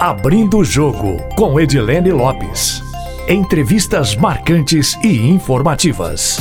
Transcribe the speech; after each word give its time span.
Abrindo 0.00 0.60
o 0.60 0.64
Jogo, 0.64 1.18
com 1.36 1.60
Edilene 1.60 2.10
Lopes. 2.10 2.82
Entrevistas 3.28 4.16
marcantes 4.16 4.94
e 5.04 5.28
informativas. 5.28 6.38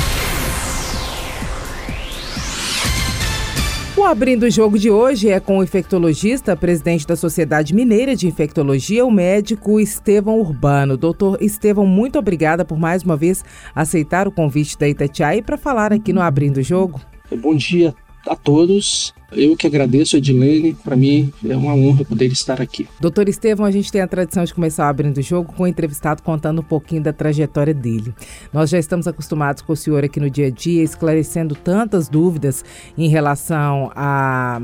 O 3.97 4.05
Abrindo 4.05 4.43
o 4.43 4.49
Jogo 4.49 4.79
de 4.79 4.89
hoje 4.89 5.27
é 5.27 5.41
com 5.41 5.57
o 5.57 5.63
infectologista, 5.63 6.55
presidente 6.55 7.05
da 7.05 7.17
Sociedade 7.17 7.75
Mineira 7.75 8.15
de 8.15 8.27
Infectologia, 8.27 9.05
o 9.05 9.11
médico 9.11 9.77
Estevão 9.77 10.39
Urbano. 10.39 10.95
Doutor 10.95 11.37
Estevão, 11.41 11.85
muito 11.85 12.17
obrigada 12.17 12.63
por 12.63 12.79
mais 12.79 13.03
uma 13.03 13.17
vez 13.17 13.43
aceitar 13.75 14.25
o 14.25 14.31
convite 14.31 14.77
da 14.77 14.87
Itatiaia 14.87 15.43
para 15.43 15.57
falar 15.57 15.91
aqui 15.91 16.13
no 16.13 16.21
Abrindo 16.21 16.59
o 16.59 16.63
Jogo. 16.63 17.01
Bom 17.29 17.53
dia 17.53 17.93
a 18.27 18.35
todos. 18.35 19.13
Eu 19.31 19.55
que 19.55 19.67
agradeço, 19.67 20.17
Edilene. 20.17 20.73
Para 20.73 20.95
mim 20.95 21.31
é 21.47 21.55
uma 21.55 21.73
honra 21.73 22.03
poder 22.03 22.31
estar 22.31 22.61
aqui. 22.61 22.87
Doutor 22.99 23.29
Estevão, 23.29 23.65
a 23.65 23.71
gente 23.71 23.91
tem 23.91 24.01
a 24.01 24.07
tradição 24.07 24.43
de 24.43 24.53
começar 24.53 24.89
abrindo 24.89 25.17
o 25.17 25.21
jogo 25.21 25.53
com 25.53 25.63
o 25.63 25.67
entrevistado 25.67 26.23
contando 26.23 26.59
um 26.59 26.63
pouquinho 26.63 27.03
da 27.03 27.13
trajetória 27.13 27.73
dele. 27.73 28.13
Nós 28.51 28.69
já 28.69 28.79
estamos 28.79 29.07
acostumados 29.07 29.61
com 29.61 29.73
o 29.73 29.75
senhor 29.75 30.03
aqui 30.03 30.19
no 30.19 30.29
dia 30.29 30.47
a 30.47 30.49
dia, 30.49 30.83
esclarecendo 30.83 31.55
tantas 31.55 32.09
dúvidas 32.09 32.65
em 32.97 33.07
relação 33.07 33.91
a 33.95 34.59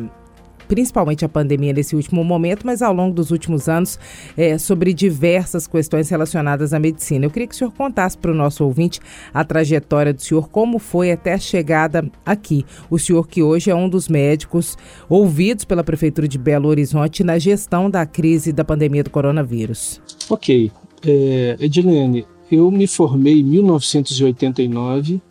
principalmente 0.67 1.25
a 1.25 1.29
pandemia 1.29 1.73
nesse 1.73 1.95
último 1.95 2.23
momento, 2.23 2.65
mas 2.65 2.81
ao 2.81 2.93
longo 2.93 3.13
dos 3.13 3.31
últimos 3.31 3.67
anos, 3.69 3.99
é, 4.37 4.57
sobre 4.57 4.93
diversas 4.93 5.67
questões 5.67 6.09
relacionadas 6.09 6.73
à 6.73 6.79
medicina. 6.79 7.25
Eu 7.25 7.31
queria 7.31 7.47
que 7.47 7.55
o 7.55 7.57
senhor 7.57 7.71
contasse 7.71 8.17
para 8.17 8.31
o 8.31 8.35
nosso 8.35 8.63
ouvinte 8.63 8.99
a 9.33 9.43
trajetória 9.43 10.13
do 10.13 10.21
senhor, 10.21 10.49
como 10.49 10.79
foi 10.79 11.11
até 11.11 11.33
a 11.33 11.39
chegada 11.39 12.09
aqui. 12.25 12.65
O 12.89 12.97
senhor 12.97 13.27
que 13.27 13.41
hoje 13.41 13.69
é 13.69 13.75
um 13.75 13.89
dos 13.89 14.07
médicos 14.07 14.77
ouvidos 15.09 15.65
pela 15.65 15.83
Prefeitura 15.83 16.27
de 16.27 16.37
Belo 16.37 16.67
Horizonte 16.69 17.23
na 17.23 17.37
gestão 17.37 17.89
da 17.89 18.05
crise 18.05 18.51
da 18.51 18.63
pandemia 18.63 19.03
do 19.03 19.09
coronavírus. 19.09 20.01
Ok. 20.29 20.71
É, 21.05 21.55
Edilene, 21.59 22.25
eu 22.51 22.69
me 22.71 22.87
formei 22.87 23.39
em 23.39 23.43
1989 23.43 25.21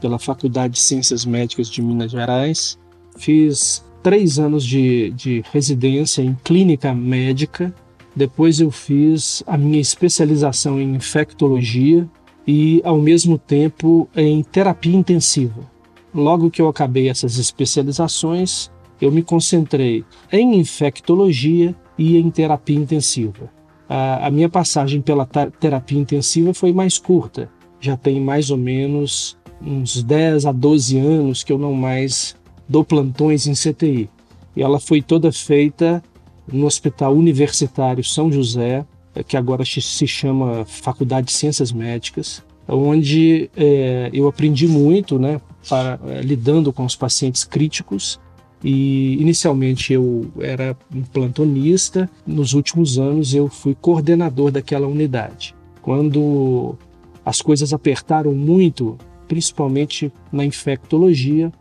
pela 0.00 0.18
Faculdade 0.18 0.74
de 0.74 0.80
Ciências 0.80 1.24
Médicas 1.24 1.68
de 1.68 1.80
Minas 1.80 2.10
Gerais. 2.10 2.78
Fiz 3.16 3.84
três 4.02 4.38
anos 4.38 4.64
de, 4.64 5.10
de 5.10 5.44
residência 5.52 6.22
em 6.22 6.36
clínica 6.42 6.92
médica. 6.94 7.74
Depois 8.14 8.60
eu 8.60 8.70
fiz 8.70 9.42
a 9.46 9.56
minha 9.56 9.80
especialização 9.80 10.80
em 10.80 10.94
infectologia 10.94 12.06
e, 12.46 12.82
ao 12.84 12.98
mesmo 12.98 13.38
tempo, 13.38 14.08
em 14.14 14.42
terapia 14.42 14.94
intensiva. 14.94 15.70
Logo 16.14 16.50
que 16.50 16.60
eu 16.60 16.68
acabei 16.68 17.08
essas 17.08 17.38
especializações, 17.38 18.70
eu 19.00 19.10
me 19.10 19.22
concentrei 19.22 20.04
em 20.30 20.58
infectologia 20.58 21.74
e 21.96 22.18
em 22.18 22.30
terapia 22.30 22.76
intensiva. 22.76 23.50
A, 23.88 24.26
a 24.26 24.30
minha 24.30 24.48
passagem 24.48 25.00
pela 25.00 25.26
terapia 25.26 25.98
intensiva 25.98 26.52
foi 26.52 26.72
mais 26.72 26.98
curta. 26.98 27.50
Já 27.80 27.96
tem 27.96 28.20
mais 28.20 28.50
ou 28.50 28.58
menos 28.58 29.38
uns 29.60 30.02
10 30.02 30.46
a 30.46 30.52
12 30.52 30.98
anos 30.98 31.42
que 31.42 31.52
eu 31.52 31.58
não 31.58 31.72
mais 31.72 32.36
do 32.72 32.82
plantões 32.82 33.46
em 33.46 33.52
CTI. 33.52 34.08
E 34.56 34.62
ela 34.62 34.80
foi 34.80 35.02
toda 35.02 35.30
feita 35.30 36.02
no 36.50 36.64
Hospital 36.64 37.14
Universitário 37.14 38.02
São 38.02 38.32
José, 38.32 38.84
que 39.28 39.36
agora 39.36 39.62
se 39.62 40.06
chama 40.06 40.64
Faculdade 40.64 41.26
de 41.26 41.32
Ciências 41.34 41.70
Médicas, 41.70 42.42
onde 42.66 43.50
é, 43.54 44.08
eu 44.10 44.26
aprendi 44.26 44.66
muito, 44.66 45.18
né, 45.18 45.38
para, 45.68 46.00
é, 46.06 46.22
lidando 46.22 46.72
com 46.72 46.86
os 46.86 46.96
pacientes 46.96 47.44
críticos. 47.44 48.18
E 48.64 49.20
inicialmente 49.20 49.92
eu 49.92 50.32
era 50.40 50.74
um 50.94 51.02
plantonista, 51.02 52.08
nos 52.26 52.54
últimos 52.54 52.98
anos 52.98 53.34
eu 53.34 53.48
fui 53.48 53.74
coordenador 53.74 54.50
daquela 54.50 54.86
unidade. 54.86 55.54
Quando 55.82 56.74
as 57.22 57.42
coisas 57.42 57.74
apertaram 57.74 58.32
muito, 58.32 58.96
principalmente 59.28 60.10
na 60.32 60.44
infectologia, 60.44 61.52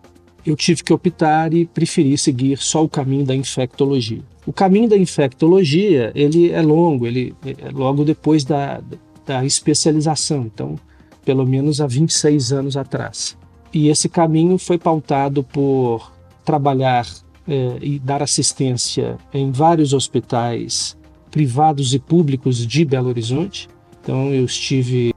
eu 0.46 0.56
tive 0.56 0.84
que 0.84 0.94
optar 0.94 1.53
e 1.53 1.66
preferi 1.66 2.18
seguir 2.18 2.57
só 2.57 2.84
o 2.84 2.90
caminho 2.90 3.25
da 3.25 3.35
infectologia. 3.35 4.22
O 4.46 4.52
caminho 4.52 4.90
da 4.90 4.97
infectologia 4.97 6.12
ele 6.16 6.52
é 6.52 6.62
longo, 6.62 7.06
ele 7.06 7.34
é 7.46 7.69
logo 7.72 8.03
depois 8.03 8.44
da, 8.44 8.81
da 9.25 9.46
especialização, 9.46 10.44
então 10.53 10.75
pelo 11.24 11.46
menos 11.46 11.79
há 11.79 11.88
26 11.88 12.52
anos 12.52 12.75
atrás. 12.75 13.38
E 13.74 13.88
esse 13.88 14.09
caminho 14.09 14.57
foi 14.57 14.78
pautado 14.78 15.44
por 15.44 16.12
trabalhar 16.44 17.08
é, 17.47 17.78
e 17.81 18.00
dar 18.00 18.22
assistência 18.22 19.18
em 19.34 19.52
vários 19.52 19.94
hospitais 19.94 20.97
privados 21.29 21.94
e 21.94 22.00
públicos 22.00 22.66
de 22.68 22.84
Belo 22.84 23.08
Horizonte. 23.08 23.69
Então 24.02 24.34
eu 24.34 24.44
estive 24.44 25.13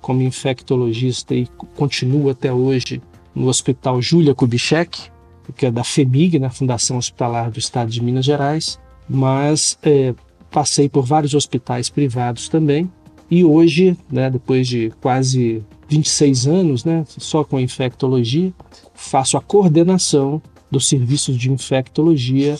como 0.00 0.22
infectologista 0.22 1.34
e 1.34 1.46
continuo 1.76 2.30
até 2.30 2.52
hoje 2.52 3.02
no 3.38 3.48
Hospital 3.48 4.02
Júlia 4.02 4.34
Kubitschek, 4.34 5.10
que 5.56 5.66
é 5.66 5.70
da 5.70 5.84
FEMIG, 5.84 6.38
na 6.38 6.48
né, 6.48 6.52
Fundação 6.52 6.98
Hospitalar 6.98 7.50
do 7.50 7.58
Estado 7.58 7.90
de 7.90 8.02
Minas 8.02 8.24
Gerais, 8.24 8.78
mas 9.08 9.78
é, 9.82 10.14
passei 10.50 10.88
por 10.88 11.04
vários 11.04 11.34
hospitais 11.34 11.88
privados 11.88 12.48
também. 12.48 12.90
E 13.30 13.44
hoje, 13.44 13.96
né, 14.10 14.28
depois 14.30 14.66
de 14.66 14.92
quase 15.00 15.62
26 15.88 16.46
anos, 16.46 16.84
né, 16.84 17.04
só 17.06 17.44
com 17.44 17.58
infectologia, 17.60 18.52
faço 18.94 19.36
a 19.36 19.40
coordenação 19.40 20.42
dos 20.70 20.86
serviços 20.88 21.36
de 21.38 21.50
infectologia 21.50 22.58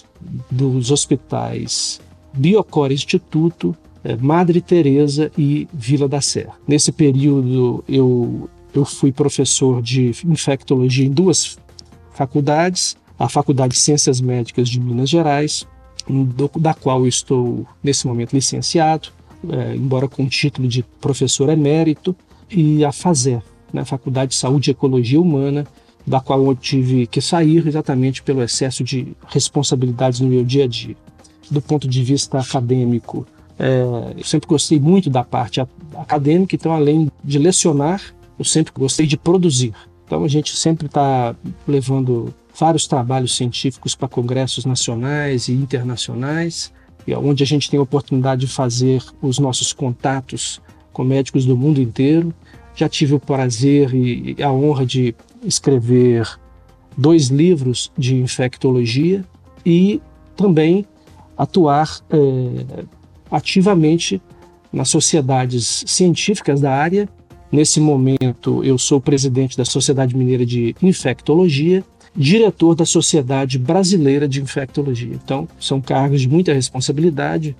dos 0.50 0.91
hospitais 0.91 2.00
Biocor 2.33 2.93
Instituto, 2.93 3.77
é, 4.03 4.17
Madre 4.17 4.61
Teresa 4.61 5.31
e 5.37 5.69
Vila 5.72 6.09
da 6.09 6.21
Serra. 6.21 6.55
Nesse 6.67 6.93
período 6.93 7.84
eu 7.88 8.49
eu 8.75 8.84
fui 8.84 9.12
professor 9.12 9.83
de 9.83 10.12
infectologia 10.25 11.06
em 11.06 11.11
duas 11.11 11.59
faculdades, 12.12 12.97
a 13.19 13.29
Faculdade 13.29 13.75
de 13.75 13.81
Ciências 13.81 14.21
Médicas 14.21 14.69
de 14.69 14.81
Minas 14.81 15.09
Gerais, 15.09 15.67
da 16.59 16.75
qual 16.75 17.01
eu 17.01 17.09
estou 17.09 17.67
nesse 17.83 18.06
momento 18.06 18.33
licenciado, 18.33 19.09
é, 19.51 19.75
embora 19.75 20.09
com 20.09 20.27
título 20.27 20.69
de 20.69 20.83
professor 21.01 21.49
emérito, 21.49 22.15
e 22.51 22.84
a 22.84 22.93
FASER, 22.93 23.43
né, 23.73 23.84
Faculdade 23.84 24.31
de 24.31 24.37
Saúde 24.37 24.71
e 24.71 24.73
Ecologia 24.73 25.21
Humana, 25.21 25.67
da 26.06 26.21
qual 26.21 26.43
eu 26.47 26.55
tive 26.55 27.06
que 27.06 27.21
sair 27.21 27.67
exatamente 27.67 28.23
pelo 28.23 28.43
excesso 28.43 28.83
de 28.83 29.15
responsabilidades 29.29 30.21
no 30.21 30.29
meu 30.29 30.43
dia 30.43 30.65
a 30.65 30.67
dia. 30.67 30.97
Do 31.50 31.61
ponto 31.61 31.87
de 31.87 32.03
vista 32.03 32.39
acadêmico, 32.39 33.27
é, 33.59 33.83
eu 34.17 34.25
sempre 34.25 34.49
gostei 34.49 34.81
muito 34.81 35.11
da 35.11 35.23
parte 35.23 35.61
acadêmica, 35.95 36.55
então, 36.55 36.73
além 36.73 37.11
de 37.23 37.39
lecionar, 37.39 38.00
eu 38.38 38.44
sempre 38.44 38.72
gostei 38.76 39.06
de 39.06 39.16
produzir. 39.16 39.72
Então 40.04 40.25
a 40.25 40.28
gente 40.28 40.56
sempre 40.56 40.87
está 40.87 41.34
levando 41.66 42.34
vários 42.59 42.87
trabalhos 42.87 43.37
científicos 43.37 43.94
para 43.94 44.09
congressos 44.09 44.65
nacionais 44.65 45.49
e 45.49 45.53
internacionais, 45.53 46.72
onde 47.16 47.43
a 47.43 47.47
gente 47.47 47.71
tem 47.71 47.78
a 47.78 47.82
oportunidade 47.82 48.47
de 48.47 48.53
fazer 48.53 49.03
os 49.21 49.38
nossos 49.38 49.72
contatos 49.72 50.60
com 50.93 51.04
médicos 51.04 51.44
do 51.44 51.56
mundo 51.56 51.81
inteiro. 51.81 52.34
Já 52.75 52.88
tive 52.88 53.15
o 53.15 53.21
prazer 53.21 53.94
e 53.94 54.43
a 54.43 54.53
honra 54.53 54.84
de 54.84 55.15
escrever 55.44 56.28
dois 56.97 57.28
livros 57.28 57.93
de 57.97 58.16
infectologia 58.16 59.25
e 59.65 60.00
também 60.37 60.87
atuar 61.37 62.00
é, 62.10 62.84
ativamente 63.31 64.20
nas 64.72 64.88
sociedades 64.88 65.84
científicas 65.87 66.60
da 66.60 66.72
área 66.72 67.09
Nesse 67.50 67.81
momento, 67.81 68.62
eu 68.62 68.76
sou 68.76 69.00
presidente 69.00 69.56
da 69.56 69.64
Sociedade 69.64 70.16
Mineira 70.16 70.44
de 70.44 70.76
Infectologia, 70.82 71.82
diretor 72.14 72.75
da 72.75 72.84
Sociedade 72.84 73.59
Brasileira 73.59 74.28
de 74.28 74.42
Infectologia. 74.42 75.14
Então, 75.14 75.48
são 75.58 75.81
cargos 75.81 76.20
de 76.20 76.28
muita 76.28 76.53
responsabilidade, 76.53 77.56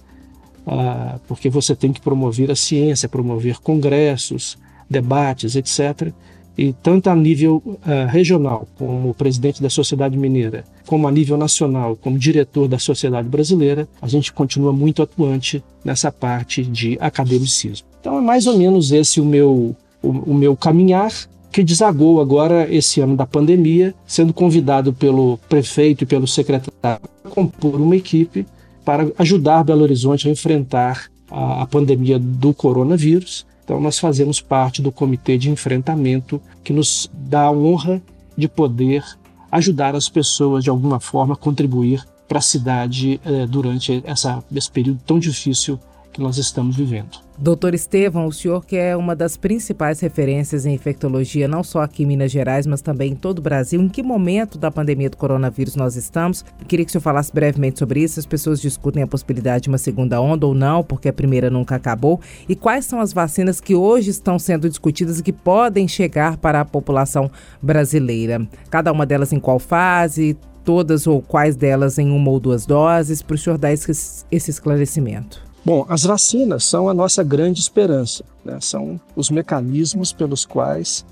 ah, 0.67 1.19
porque 1.27 1.49
você 1.49 1.75
tem 1.75 1.93
que 1.93 2.01
promover 2.01 2.51
a 2.51 2.57
ciência, 2.57 3.09
promover 3.09 3.61
congressos, 3.61 4.59
debates, 4.91 5.57
etc. 5.57 6.13
E 6.57 6.73
tanto 6.73 7.09
a 7.09 7.15
nível 7.15 7.63
uh, 7.65 8.09
regional, 8.09 8.67
como 8.77 9.15
presidente 9.15 9.63
da 9.63 9.71
Sociedade 9.71 10.19
Mineira, 10.19 10.65
como 10.87 11.07
a 11.07 11.13
nível 11.13 11.37
nacional, 11.37 11.95
como 11.95 12.19
diretor 12.19 12.67
da 12.67 12.81
Sociedade 12.81 13.29
Brasileira, 13.29 13.89
a 14.03 14.09
gente 14.09 14.33
continua 14.33 14.73
muito 14.73 15.01
atuante 15.01 15.63
nessa 15.85 16.11
parte 16.11 16.65
de 16.65 16.99
academicismo. 17.01 17.88
Então 18.01 18.19
é 18.19 18.21
mais 18.21 18.47
ou 18.47 18.57
menos 18.57 18.93
esse 18.93 19.21
o 19.21 19.25
meu, 19.25 19.77
o, 20.03 20.09
o 20.09 20.35
meu 20.35 20.57
caminhar 20.57 21.13
que 21.51 21.65
desagou 21.65 22.21
agora 22.21 22.73
esse 22.73 23.01
ano 23.01 23.17
da 23.17 23.27
pandemia, 23.27 23.95
sendo 24.07 24.33
convidado 24.33 24.93
pelo 24.93 25.39
prefeito 25.49 26.05
e 26.05 26.07
pelo 26.07 26.27
secretário 26.27 27.03
a 27.25 27.29
compor 27.29 27.81
uma 27.81 27.97
equipe 27.97 28.47
para 28.85 29.11
ajudar 29.19 29.65
Belo 29.65 29.83
Horizonte 29.83 30.29
a 30.29 30.31
enfrentar 30.31 31.07
a, 31.31 31.63
a 31.63 31.67
pandemia 31.67 32.19
do 32.19 32.55
coronavírus. 32.55 33.47
Então, 33.65 33.81
nós 33.81 33.99
fazemos 33.99 34.41
parte 34.41 34.81
do 34.81 34.91
comitê 34.91 35.37
de 35.37 35.51
enfrentamento 35.51 36.41
que 36.65 36.73
nos 36.73 37.11
dá 37.13 37.43
a 37.43 37.53
honra 37.53 38.01
de 38.37 38.49
poder 38.49 39.05
ajudar 39.51 39.95
as 39.95 40.09
pessoas 40.09 40.65
de 40.65 40.71
alguma 40.71 41.01
forma 41.01 41.37
contribuir 41.37 42.03
para 42.27 42.39
a 42.39 42.43
cidade 42.43 43.21
é, 43.25 43.47
durante 43.47 44.03
essa, 44.07 44.43
esse 44.55 44.71
período 44.71 45.01
tão 45.07 45.19
difícil 45.19 45.79
que 46.13 46.21
nós 46.21 46.39
estamos 46.39 46.77
vivendo. 46.77 47.28
Doutor 47.41 47.73
Estevam, 47.73 48.27
o 48.27 48.33
senhor 48.33 48.67
que 48.67 48.77
é 48.77 48.97
uma 48.97 49.15
das 49.15 49.37
principais 49.37 50.01
referências 50.01 50.67
em 50.67 50.75
infectologia, 50.75 51.47
não 51.47 51.63
só 51.63 51.83
aqui 51.83 52.03
em 52.03 52.07
Minas 52.07 52.33
Gerais, 52.33 52.67
mas 52.67 52.83
também 52.83 53.13
em 53.13 53.15
todo 53.15 53.39
o 53.39 53.43
Brasil. 53.43 53.81
Em 53.81 53.89
que 53.89 54.03
momento 54.03 54.59
da 54.59 54.73
pandemia 54.73 55.09
do 55.09 55.17
coronavírus 55.17 55.77
nós 55.77 55.95
estamos? 55.95 56.45
Queria 56.67 56.85
que 56.85 56.89
o 56.89 56.93
senhor 56.93 57.01
falasse 57.01 57.33
brevemente 57.33 57.79
sobre 57.79 58.03
isso. 58.03 58.19
As 58.19 58.27
pessoas 58.27 58.61
discutem 58.61 59.05
a 59.05 59.07
possibilidade 59.07 59.63
de 59.63 59.69
uma 59.69 59.79
segunda 59.79 60.21
onda 60.21 60.49
ou 60.49 60.53
não, 60.53 60.83
porque 60.83 61.09
a 61.09 61.13
primeira 61.13 61.49
nunca 61.49 61.77
acabou. 61.77 62.21
E 62.49 62.57
quais 62.57 62.87
são 62.87 63.01
as 63.01 63.13
vacinas 63.13 63.61
que 63.61 63.77
hoje 63.77 64.11
estão 64.11 64.37
sendo 64.37 64.69
discutidas 64.69 65.21
e 65.21 65.23
que 65.23 65.33
podem 65.33 65.87
chegar 65.87 66.39
para 66.39 66.61
a 66.61 66.65
população 66.65 67.31
brasileira? 67.63 68.45
Cada 68.69 68.91
uma 68.91 69.07
delas 69.07 69.33
em 69.33 69.39
qual 69.39 69.61
fase? 69.61 70.37
Todas 70.65 71.07
ou 71.07 71.23
quais 71.23 71.55
delas 71.55 72.01
em 72.01 72.11
uma 72.11 72.31
ou 72.31 72.41
duas 72.41 72.67
doses? 72.67 73.23
Para 73.23 73.37
o 73.37 73.39
senhor 73.39 73.59
dar 73.59 73.73
esse, 73.73 74.25
esse 74.29 74.51
esclarecimento. 74.51 75.48
Bom, 75.69 75.85
as 75.87 76.03
vacinas 76.03 76.65
são 76.65 76.89
a 76.89 76.95
nossa 76.95 77.23
grande 77.23 77.61
esperança, 77.61 78.25
né? 78.43 78.57
são 78.59 78.99
os 79.15 79.29
mecanismos 79.29 80.15
pelos 80.15 80.47
quais 80.47 81.05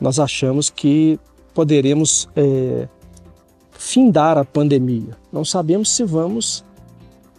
nós 0.00 0.20
achamos 0.20 0.70
que 0.70 1.18
poderemos 1.52 2.28
é, 2.36 2.86
findar 3.72 4.38
a 4.38 4.44
pandemia. 4.44 5.16
Não 5.32 5.44
sabemos 5.44 5.90
se 5.90 6.04
vamos 6.04 6.64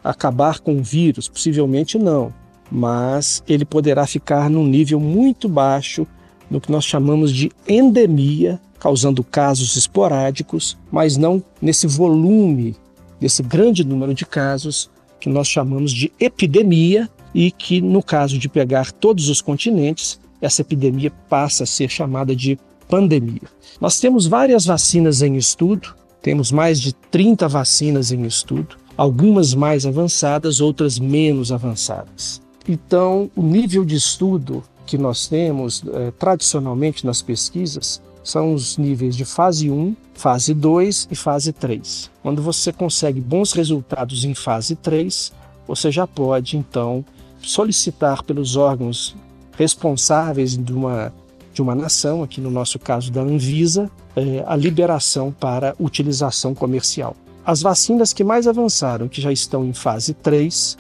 acabar 0.03 0.59
com 0.59 0.75
o 0.75 0.83
vírus, 0.83 1.29
possivelmente 1.29 1.97
não, 1.97 2.33
mas 2.69 3.41
ele 3.47 3.63
poderá 3.63 4.06
ficar 4.06 4.50
num 4.50 4.67
nível 4.67 5.00
muito 5.00 5.47
baixo 5.47 6.06
no 6.51 6.59
que 6.59 6.73
nós 6.73 6.83
chamamos 6.83 7.31
de 7.31 7.50
endemia, 7.69 8.59
causando 8.77 9.23
casos 9.23 9.77
esporádicos, 9.77 10.77
mas 10.91 11.15
não 11.15 11.41
nesse 11.61 11.88
volume, 11.88 12.75
nesse 13.21 13.41
grande 13.41 13.85
número 13.85 14.13
de 14.13 14.25
casos 14.25 14.91
que 15.19 15.30
nós 15.30 15.48
chamamos 15.48 15.92
de 15.92 16.12
epidemia 16.19 17.10
e 17.33 17.51
que, 17.51 17.81
no 17.81 18.01
caso 18.01 18.38
de 18.38 18.50
pegar 18.50 18.92
todos 18.92 19.30
os 19.30 19.42
continentes, 19.42 20.19
essa 20.42 20.62
epidemia 20.62 21.12
passa 21.30 21.63
a 21.63 21.68
ser 21.68 21.89
chamada 21.89 22.36
de 22.36 22.57
pandemia. 22.88 23.42
Nós 23.80 24.00
temos 24.00 24.25
várias 24.25 24.66
vacinas 24.66 25.21
em 25.21 25.36
estudo, 25.36 25.95
temos 26.21 26.51
mais 26.51 26.80
de 26.80 26.94
30 26.94 27.48
vacinas 27.48 28.12
em 28.12 28.25
estudo, 28.25 28.77
algumas 28.98 29.54
mais 29.54 29.86
avançadas, 29.86 30.60
outras 30.60 31.00
menos 31.00 31.51
avançadas. 31.51 32.42
Então, 32.68 33.30
o 33.36 33.42
nível 33.42 33.86
de 33.86 33.95
estudo 33.95 34.63
que 34.86 34.98
nós 34.98 35.27
temos 35.27 35.83
eh, 35.88 36.12
tradicionalmente 36.18 37.06
nas 37.06 37.21
pesquisas 37.21 38.01
são 38.30 38.54
os 38.54 38.78
níveis 38.78 39.18
de 39.18 39.26
fase 39.26 39.72
1, 39.72 39.96
fase 40.14 40.54
2 40.54 41.08
e 41.10 41.16
fase 41.16 41.52
3. 41.52 42.12
Quando 42.22 42.44
você 42.44 42.72
consegue 42.72 43.20
bons 43.20 43.54
resultados 43.54 44.24
em 44.24 44.36
fase 44.36 44.76
3, 44.76 45.34
você 45.68 45.92
já 45.92 46.06
pode 46.06 46.56
então 46.56 47.04
solicitar 47.42 48.22
pelos 48.22 48.56
órgãos 48.56 49.16
responsáveis 49.58 50.56
de 50.56 50.72
uma, 50.72 51.12
de 51.54 51.62
uma 51.62 51.74
nação, 51.74 52.22
aqui 52.22 52.40
no 52.40 52.52
nosso 52.52 52.78
caso 52.78 53.12
da 53.12 53.22
Anvisa, 53.22 53.90
é, 54.16 54.44
a 54.46 54.56
liberação 54.56 55.31
para 55.31 55.76
utilização 55.80 56.54
comercial. 56.54 57.16
As 57.44 57.64
vacinas 57.64 58.14
que 58.14 58.24
mais 58.24 58.46
avançaram, 58.48 59.08
que 59.08 59.22
já 59.22 59.31
estão 59.31 59.66
em 59.66 59.74
fase 59.74 60.14
3, 60.14 60.78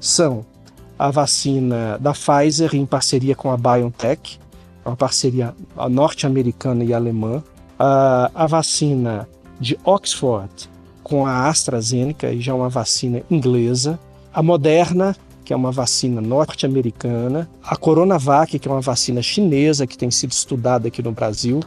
são 0.00 0.44
a 0.98 1.10
vacina 1.10 1.98
da 1.98 2.12
Pfizer 2.12 2.74
em 2.74 2.86
parceria 2.86 3.34
com 3.34 3.50
a 3.50 3.56
BioNTech, 3.58 4.38
uma 4.88 4.96
parceria 4.96 5.54
norte-americana 5.90 6.84
e 6.84 6.92
alemã, 6.92 7.42
a, 7.78 8.30
a 8.34 8.46
vacina 8.46 9.28
de 9.60 9.78
Oxford 9.84 10.68
com 11.02 11.26
a 11.26 11.48
AstraZeneca, 11.48 12.36
já 12.38 12.54
uma 12.54 12.68
vacina 12.68 13.22
inglesa, 13.30 13.98
a 14.32 14.42
Moderna, 14.42 15.16
que 15.44 15.52
é 15.52 15.56
uma 15.56 15.72
vacina 15.72 16.20
norte-americana, 16.20 17.48
a 17.62 17.76
Coronavac, 17.76 18.58
que 18.58 18.68
é 18.68 18.70
uma 18.70 18.82
vacina 18.82 19.22
chinesa 19.22 19.86
que 19.86 19.96
tem 19.96 20.10
sido 20.10 20.32
estudada 20.32 20.88
aqui 20.88 21.02
no 21.02 21.12
Brasil, 21.12 21.60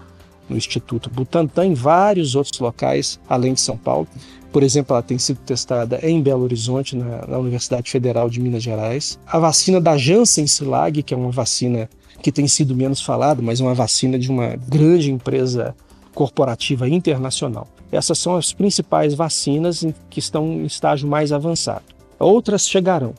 no 0.47 0.55
Instituto 0.55 1.09
Butantan, 1.09 1.65
em 1.65 1.73
vários 1.73 2.35
outros 2.35 2.59
locais, 2.59 3.19
além 3.27 3.53
de 3.53 3.61
São 3.61 3.75
Paulo. 3.77 4.07
Por 4.51 4.63
exemplo, 4.63 4.93
ela 4.93 5.01
tem 5.01 5.17
sido 5.17 5.39
testada 5.39 5.99
em 6.03 6.21
Belo 6.21 6.43
Horizonte, 6.43 6.95
na, 6.95 7.25
na 7.25 7.37
Universidade 7.39 7.89
Federal 7.89 8.29
de 8.29 8.39
Minas 8.39 8.61
Gerais. 8.61 9.17
A 9.25 9.39
vacina 9.39 9.79
da 9.81 9.97
Janssen 9.97 10.45
Silag, 10.45 11.01
que 11.01 11.13
é 11.13 11.17
uma 11.17 11.31
vacina 11.31 11.89
que 12.21 12.31
tem 12.31 12.47
sido 12.47 12.75
menos 12.75 13.01
falado, 13.01 13.41
mas 13.41 13.59
uma 13.59 13.73
vacina 13.73 14.17
de 14.17 14.29
uma 14.29 14.55
grande 14.55 15.11
empresa 15.11 15.75
corporativa 16.13 16.87
internacional. 16.87 17.67
Essas 17.91 18.19
são 18.19 18.35
as 18.35 18.53
principais 18.53 19.13
vacinas 19.13 19.85
que 20.09 20.19
estão 20.19 20.45
em 20.53 20.65
estágio 20.65 21.07
mais 21.07 21.31
avançado. 21.31 21.83
Outras 22.19 22.67
chegarão, 22.67 23.13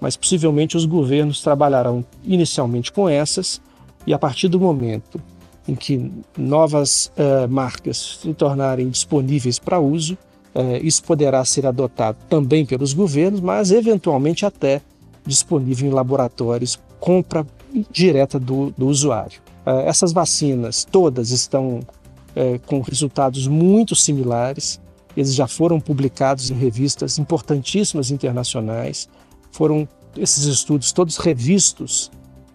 mas 0.00 0.16
possivelmente 0.16 0.76
os 0.76 0.84
governos 0.84 1.40
trabalharão 1.40 2.04
inicialmente 2.24 2.92
com 2.92 3.08
essas 3.08 3.60
e 4.06 4.12
a 4.12 4.18
partir 4.18 4.48
do 4.48 4.60
momento 4.60 5.20
em 5.66 5.74
que 5.74 6.12
novas 6.38 7.10
uh, 7.16 7.48
marcas 7.48 8.18
se 8.22 8.32
tornarem 8.34 8.88
disponíveis 8.88 9.58
para 9.58 9.80
uso, 9.80 10.14
uh, 10.54 10.76
isso 10.80 11.02
poderá 11.02 11.44
ser 11.44 11.66
adotado 11.66 12.18
também 12.28 12.64
pelos 12.64 12.92
governos, 12.92 13.40
mas 13.40 13.72
eventualmente 13.72 14.46
até 14.46 14.80
disponível 15.26 15.88
em 15.88 15.92
laboratórios 15.92 16.78
compra 17.00 17.44
direta 17.90 18.38
do, 18.38 18.72
do 18.76 18.86
usuário. 18.86 19.40
Uh, 19.66 19.80
essas 19.80 20.12
vacinas 20.12 20.84
todas 20.84 21.30
estão 21.30 21.80
uh, 21.80 22.58
com 22.66 22.80
resultados 22.80 23.46
muito 23.46 23.96
similares, 23.96 24.80
eles 25.16 25.34
já 25.34 25.46
foram 25.46 25.80
publicados 25.80 26.50
em 26.50 26.54
revistas 26.54 27.18
importantíssimas 27.18 28.10
internacionais, 28.10 29.08
foram 29.50 29.88
esses 30.16 30.44
estudos 30.44 30.92
todos 30.92 31.16
revistos 31.16 32.10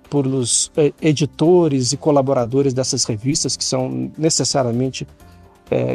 por 0.10 0.26
os 0.26 0.68
uh, 0.68 0.94
editores 1.02 1.92
e 1.92 1.98
colaboradores 1.98 2.74
dessas 2.74 3.04
revistas, 3.04 3.58
que 3.58 3.64
são 3.64 4.12
necessariamente 4.18 5.08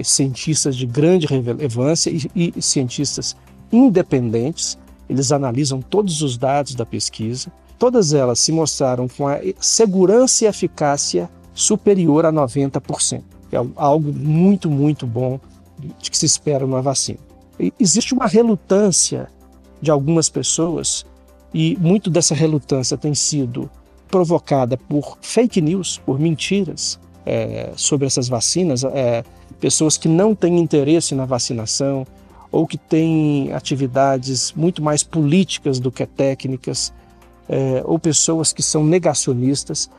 cientistas 0.03 0.75
de 0.75 0.87
grande 0.87 1.27
relevância 1.27 2.09
e, 2.09 2.51
e 2.57 2.63
cientistas 2.63 3.37
independentes, 3.71 4.79
eles 5.07 5.31
analisam 5.31 5.83
todos 5.83 6.23
os 6.23 6.39
dados 6.39 6.75
da 6.75 6.87
pesquisa 6.87 7.53
Todas 7.79 8.15
elas 8.15 8.41
se 8.41 8.53
mostraram 8.53 9.07
com 9.09 9.29
a 9.29 9.39
segurança 9.61 10.45
e 10.45 10.49
eficácia 10.49 11.29
superior 11.55 12.25
a 12.25 12.33
90%. 12.33 13.23
É 13.53 13.57
algo 13.77 14.13
muito, 14.13 14.71
muito 14.71 15.07
bom 15.07 15.39
de 15.99 16.11
que 16.11 16.19
se 16.19 16.27
espera 16.27 16.67
numa 16.67 16.83
vacina. 16.83 17.19
E 17.59 17.73
existe 17.79 18.15
uma 18.15 18.27
relutância 18.27 19.29
de 19.81 19.91
algumas 19.91 20.29
pessoas, 20.29 21.07
e 21.53 21.77
muito 21.81 22.11
dessa 22.11 22.35
relutância 22.35 22.97
tem 22.97 23.15
sido 23.15 23.71
provocada 24.09 24.77
por 24.77 25.19
fake 25.21 25.61
news, 25.61 25.99
por 26.05 26.19
mentiras 26.19 26.99
é, 27.25 27.73
sobre 27.77 28.07
essas 28.07 28.29
vacinas, 28.29 28.85
é, 28.85 29.25
pessoas 29.61 29.97
que 29.97 30.09
não 30.09 30.35
têm 30.35 30.59
interesse 30.59 31.15
na 31.15 31.25
vacinação 31.25 32.07
ou 32.53 32.67
que 32.67 32.79
têm 32.79 33.53
atividades 33.53 34.53
muito 34.53 34.83
mais 34.83 35.03
políticas 35.03 35.81
do 35.81 35.91
que 35.91 36.07
técnicas 36.07 36.93
é, 37.49 37.83
ou 37.85 37.99
pessoas 37.99 38.53
que 38.53 38.63
são 38.63 38.85
negacionistas, 38.85 39.91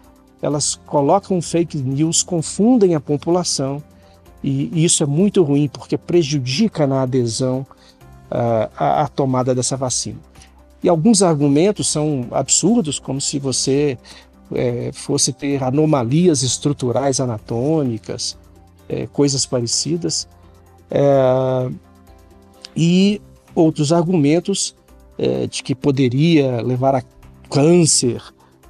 elas 0.42 0.76
colocam 0.76 1.42
fake 1.42 1.78
news, 1.78 2.22
confundem 2.24 2.94
a 2.94 3.00
população 3.00 3.82
e 4.44 4.84
isso 4.84 5.04
é 5.04 5.06
muito 5.06 5.44
ruim 5.44 5.68
porque 5.68 5.98
prejudica 5.98 6.86
na 6.86 7.02
adesão 7.02 7.66
à, 8.30 9.04
à 9.04 9.08
tomada 9.08 9.56
dessa 9.56 9.76
vacina. 9.76 10.20
E 10.84 10.90
alguns 10.90 11.24
argumentos 11.24 11.92
são 11.92 12.28
absurdos, 12.32 13.00
como 13.00 13.20
se 13.20 13.40
você 13.40 13.98
é, 14.54 14.92
fosse 14.94 15.34
ter 15.34 15.64
anomalias 15.64 16.44
estruturais 16.44 17.20
anatômicas, 17.20 18.38
é, 18.88 19.08
coisas 19.08 19.46
parecidas, 19.46 20.28
é, 20.92 21.72
e 22.76 23.20
outros 23.56 23.92
argumentos 23.92 24.76
é, 25.18 25.48
de 25.48 25.64
que 25.64 25.74
poderia 25.74 26.62
levar 26.62 26.94
a 26.94 27.02
câncer, 27.50 28.22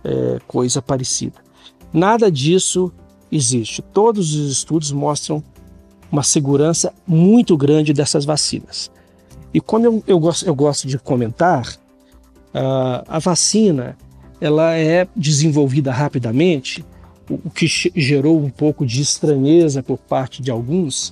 é, 0.03 0.39
coisa 0.47 0.81
parecida. 0.81 1.35
Nada 1.93 2.31
disso 2.31 2.91
existe. 3.31 3.81
Todos 3.81 4.33
os 4.35 4.51
estudos 4.51 4.91
mostram 4.91 5.43
uma 6.11 6.23
segurança 6.23 6.93
muito 7.05 7.57
grande 7.57 7.93
dessas 7.93 8.25
vacinas. 8.25 8.91
E 9.53 9.59
como 9.59 9.85
eu, 9.85 10.03
eu, 10.07 10.19
gosto, 10.19 10.45
eu 10.45 10.55
gosto 10.55 10.87
de 10.87 10.97
comentar, 10.97 11.67
uh, 12.53 13.03
a 13.07 13.19
vacina 13.19 13.97
ela 14.39 14.75
é 14.75 15.07
desenvolvida 15.15 15.91
rapidamente, 15.91 16.85
o, 17.29 17.35
o, 17.45 17.49
que 17.49 17.67
gerou 17.95 18.39
um 18.39 18.49
pouco 18.49 18.85
de 18.85 19.01
estranheza 19.01 19.81
por 19.81 19.97
parte 19.97 20.41
de 20.41 20.51
alguns, 20.51 21.09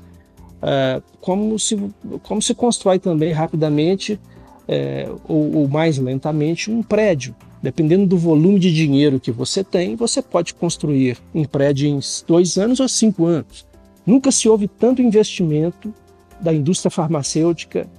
uh, 0.61 1.01
como, 1.19 1.57
se, 1.57 1.77
como 2.23 2.41
se 2.41 2.53
constrói 2.53 2.99
também 2.99 3.31
rapidamente 3.31 4.13
uh, 4.13 5.21
ou, 5.27 5.55
ou 5.57 5.67
mais 5.67 5.97
lentamente 5.97 6.69
um 6.69 6.83
prédio. 6.83 7.35
Dependendo 7.65 8.05
do 8.05 8.15
volume 8.15 8.59
de 8.59 8.71
dinheiro 8.71 9.19
que 9.19 9.31
você 9.31 9.63
tem, 9.63 9.95
você 9.95 10.21
pode 10.21 10.53
construir 10.53 11.17
um 11.33 11.43
prédio 11.43 11.87
em 11.87 11.99
dois 12.27 12.59
anos 12.59 12.79
ou 12.79 12.87
cinco 12.87 13.25
anos. 13.25 13.65
Nunca 14.05 14.31
se 14.31 14.47
houve 14.47 14.67
tanto 14.67 15.01
investimento 15.01 15.91
da 16.39 16.53
indústria 16.53 16.91
farmacêutica 16.91 17.89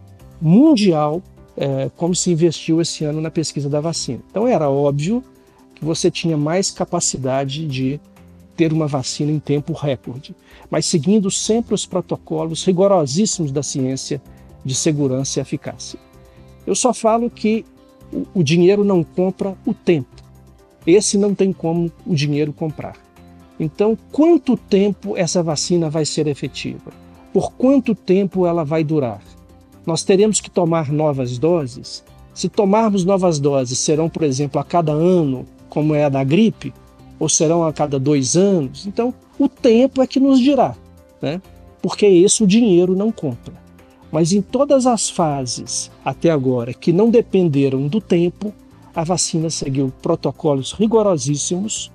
mundial 0.40 1.20
é, 1.56 1.90
como 1.96 2.14
se 2.14 2.30
investiu 2.30 2.80
esse 2.80 3.04
ano 3.04 3.20
na 3.20 3.28
pesquisa 3.28 3.68
da 3.68 3.80
vacina. 3.80 4.20
Então 4.30 4.46
era 4.46 4.70
óbvio 4.70 5.20
que 5.74 5.84
você 5.84 6.12
tinha 6.12 6.36
mais 6.36 6.70
capacidade 6.70 7.66
de 7.66 8.00
ter 8.56 8.72
uma 8.72 8.86
vacina 8.86 9.32
em 9.32 9.40
tempo 9.40 9.72
recorde, 9.72 10.32
mas 10.70 10.86
seguindo 10.86 11.28
sempre 11.28 11.74
os 11.74 11.84
protocolos 11.84 12.64
rigorosíssimos 12.64 13.50
da 13.50 13.64
ciência 13.64 14.22
de 14.64 14.76
segurança 14.76 15.40
e 15.40 15.42
eficácia. 15.42 15.98
Eu 16.64 16.76
só 16.76 16.94
falo 16.94 17.28
que 17.28 17.64
o 18.34 18.42
dinheiro 18.42 18.84
não 18.84 19.02
compra 19.02 19.56
o 19.66 19.74
tempo. 19.74 20.08
Esse 20.86 21.18
não 21.18 21.34
tem 21.34 21.52
como 21.52 21.90
o 22.06 22.14
dinheiro 22.14 22.52
comprar. 22.52 22.94
Então, 23.58 23.96
quanto 24.12 24.56
tempo 24.56 25.16
essa 25.16 25.42
vacina 25.42 25.90
vai 25.90 26.04
ser 26.04 26.26
efetiva? 26.26 26.92
Por 27.32 27.52
quanto 27.52 27.94
tempo 27.94 28.46
ela 28.46 28.64
vai 28.64 28.84
durar? 28.84 29.20
Nós 29.84 30.04
teremos 30.04 30.40
que 30.40 30.50
tomar 30.50 30.92
novas 30.92 31.38
doses? 31.38 32.04
Se 32.34 32.48
tomarmos 32.48 33.04
novas 33.04 33.38
doses, 33.38 33.78
serão, 33.78 34.08
por 34.08 34.22
exemplo, 34.22 34.60
a 34.60 34.64
cada 34.64 34.92
ano, 34.92 35.46
como 35.68 35.94
é 35.94 36.04
a 36.04 36.08
da 36.08 36.22
gripe, 36.22 36.72
ou 37.18 37.28
serão 37.28 37.64
a 37.64 37.72
cada 37.72 37.98
dois 37.98 38.36
anos? 38.36 38.86
Então, 38.86 39.14
o 39.38 39.48
tempo 39.48 40.02
é 40.02 40.06
que 40.06 40.20
nos 40.20 40.38
dirá, 40.38 40.76
né? 41.20 41.40
porque 41.80 42.04
esse 42.04 42.42
o 42.42 42.46
dinheiro 42.46 42.94
não 42.96 43.12
compra. 43.12 43.54
Mas 44.10 44.32
em 44.32 44.40
todas 44.40 44.86
as 44.86 45.10
fases 45.10 45.90
até 46.04 46.30
agora 46.30 46.72
que 46.72 46.92
não 46.92 47.10
dependeram 47.10 47.86
do 47.88 48.00
tempo, 48.00 48.52
a 48.94 49.04
vacina 49.04 49.50
seguiu 49.50 49.92
protocolos 50.00 50.72
rigorosíssimos, 50.72 51.90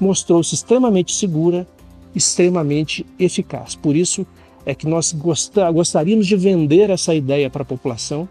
mostrou-se 0.00 0.54
extremamente 0.54 1.14
segura, 1.14 1.66
extremamente 2.14 3.06
eficaz. 3.18 3.74
Por 3.74 3.94
isso 3.94 4.26
é 4.66 4.74
que 4.74 4.86
nós 4.86 5.12
gostaríamos 5.72 6.26
de 6.26 6.36
vender 6.36 6.90
essa 6.90 7.14
ideia 7.14 7.48
para 7.48 7.62
a 7.62 7.66
população, 7.66 8.28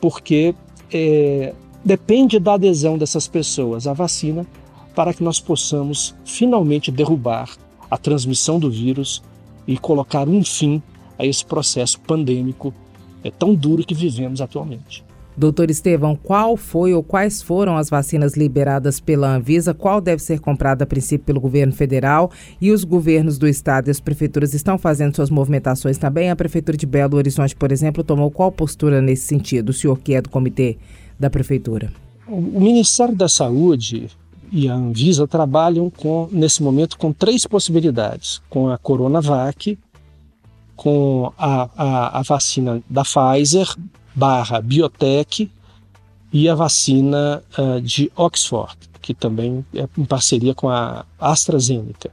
porque 0.00 0.54
é, 0.92 1.54
depende 1.84 2.38
da 2.38 2.54
adesão 2.54 2.98
dessas 2.98 3.28
pessoas 3.28 3.86
à 3.86 3.92
vacina 3.92 4.46
para 4.94 5.14
que 5.14 5.22
nós 5.22 5.40
possamos 5.40 6.14
finalmente 6.24 6.90
derrubar 6.90 7.48
a 7.90 7.96
transmissão 7.96 8.58
do 8.58 8.70
vírus 8.70 9.22
e 9.66 9.78
colocar 9.78 10.28
um 10.28 10.44
fim 10.44 10.82
a 11.22 11.26
esse 11.26 11.46
processo 11.46 12.00
pandêmico 12.00 12.74
é, 13.22 13.30
tão 13.30 13.54
duro 13.54 13.86
que 13.86 13.94
vivemos 13.94 14.40
atualmente. 14.40 15.04
Doutor 15.36 15.70
Estevão, 15.70 16.14
qual 16.14 16.56
foi 16.56 16.92
ou 16.92 17.02
quais 17.02 17.40
foram 17.40 17.76
as 17.76 17.88
vacinas 17.88 18.36
liberadas 18.36 19.00
pela 19.00 19.34
Anvisa? 19.34 19.72
Qual 19.72 20.00
deve 20.00 20.20
ser 20.20 20.40
comprada 20.40 20.84
a 20.84 20.86
princípio 20.86 21.24
pelo 21.24 21.40
governo 21.40 21.72
federal? 21.72 22.30
E 22.60 22.70
os 22.70 22.84
governos 22.84 23.38
do 23.38 23.48
estado 23.48 23.88
e 23.88 23.90
as 23.90 24.00
prefeituras 24.00 24.52
estão 24.52 24.76
fazendo 24.76 25.14
suas 25.14 25.30
movimentações 25.30 25.96
também? 25.96 26.28
A 26.28 26.36
prefeitura 26.36 26.76
de 26.76 26.84
Belo 26.84 27.16
Horizonte, 27.16 27.56
por 27.56 27.72
exemplo, 27.72 28.04
tomou 28.04 28.30
qual 28.30 28.52
postura 28.52 29.00
nesse 29.00 29.24
sentido? 29.24 29.70
O 29.70 29.72
senhor 29.72 29.98
que 30.00 30.12
é 30.12 30.20
do 30.20 30.28
comitê 30.28 30.76
da 31.18 31.30
prefeitura. 31.30 31.90
O 32.26 32.60
Ministério 32.60 33.14
da 33.14 33.28
Saúde 33.28 34.08
e 34.50 34.68
a 34.68 34.74
Anvisa 34.74 35.26
trabalham 35.26 35.88
com, 35.88 36.28
nesse 36.30 36.62
momento 36.62 36.98
com 36.98 37.10
três 37.10 37.46
possibilidades: 37.46 38.42
com 38.50 38.68
a 38.68 38.76
Coronavac, 38.76 39.78
com 40.82 41.32
a, 41.38 41.68
a, 41.76 42.18
a 42.18 42.22
vacina 42.22 42.82
da 42.90 43.04
Pfizer 43.04 43.72
barra 44.12 44.60
Biotech 44.60 45.48
e 46.32 46.48
a 46.48 46.56
vacina 46.56 47.40
uh, 47.56 47.80
de 47.80 48.10
Oxford, 48.16 48.76
que 49.00 49.14
também 49.14 49.64
é 49.72 49.86
em 49.96 50.04
parceria 50.04 50.56
com 50.56 50.68
a 50.68 51.06
AstraZeneca. 51.20 52.10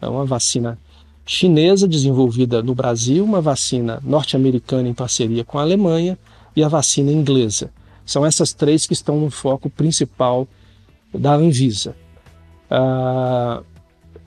É 0.00 0.06
uma 0.06 0.24
vacina 0.24 0.78
chinesa 1.26 1.88
desenvolvida 1.88 2.62
no 2.62 2.72
Brasil, 2.72 3.24
uma 3.24 3.40
vacina 3.40 3.98
norte-americana 4.04 4.88
em 4.88 4.94
parceria 4.94 5.44
com 5.44 5.58
a 5.58 5.62
Alemanha 5.62 6.16
e 6.54 6.62
a 6.62 6.68
vacina 6.68 7.10
inglesa. 7.10 7.72
São 8.06 8.24
essas 8.24 8.52
três 8.52 8.86
que 8.86 8.92
estão 8.92 9.18
no 9.18 9.28
foco 9.28 9.68
principal 9.68 10.46
da 11.12 11.34
Anvisa. 11.34 11.96
Uh, 12.70 13.64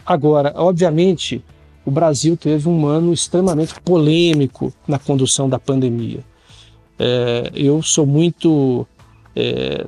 agora, 0.06 0.52
obviamente, 0.58 1.42
o 1.88 1.92
Brasil 1.92 2.36
teve 2.36 2.68
um 2.68 2.86
ano 2.86 3.14
extremamente 3.14 3.80
polêmico 3.80 4.74
na 4.86 5.00
condução 5.00 5.48
da 5.48 5.58
pandemia. 5.58 6.20
É, 7.00 7.50
eu 7.56 7.82
sou 7.82 8.06
muito, 8.06 8.86
é, 9.34 9.86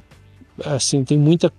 assim, 0.64 1.04
tenho 1.04 1.20
muita 1.20 1.52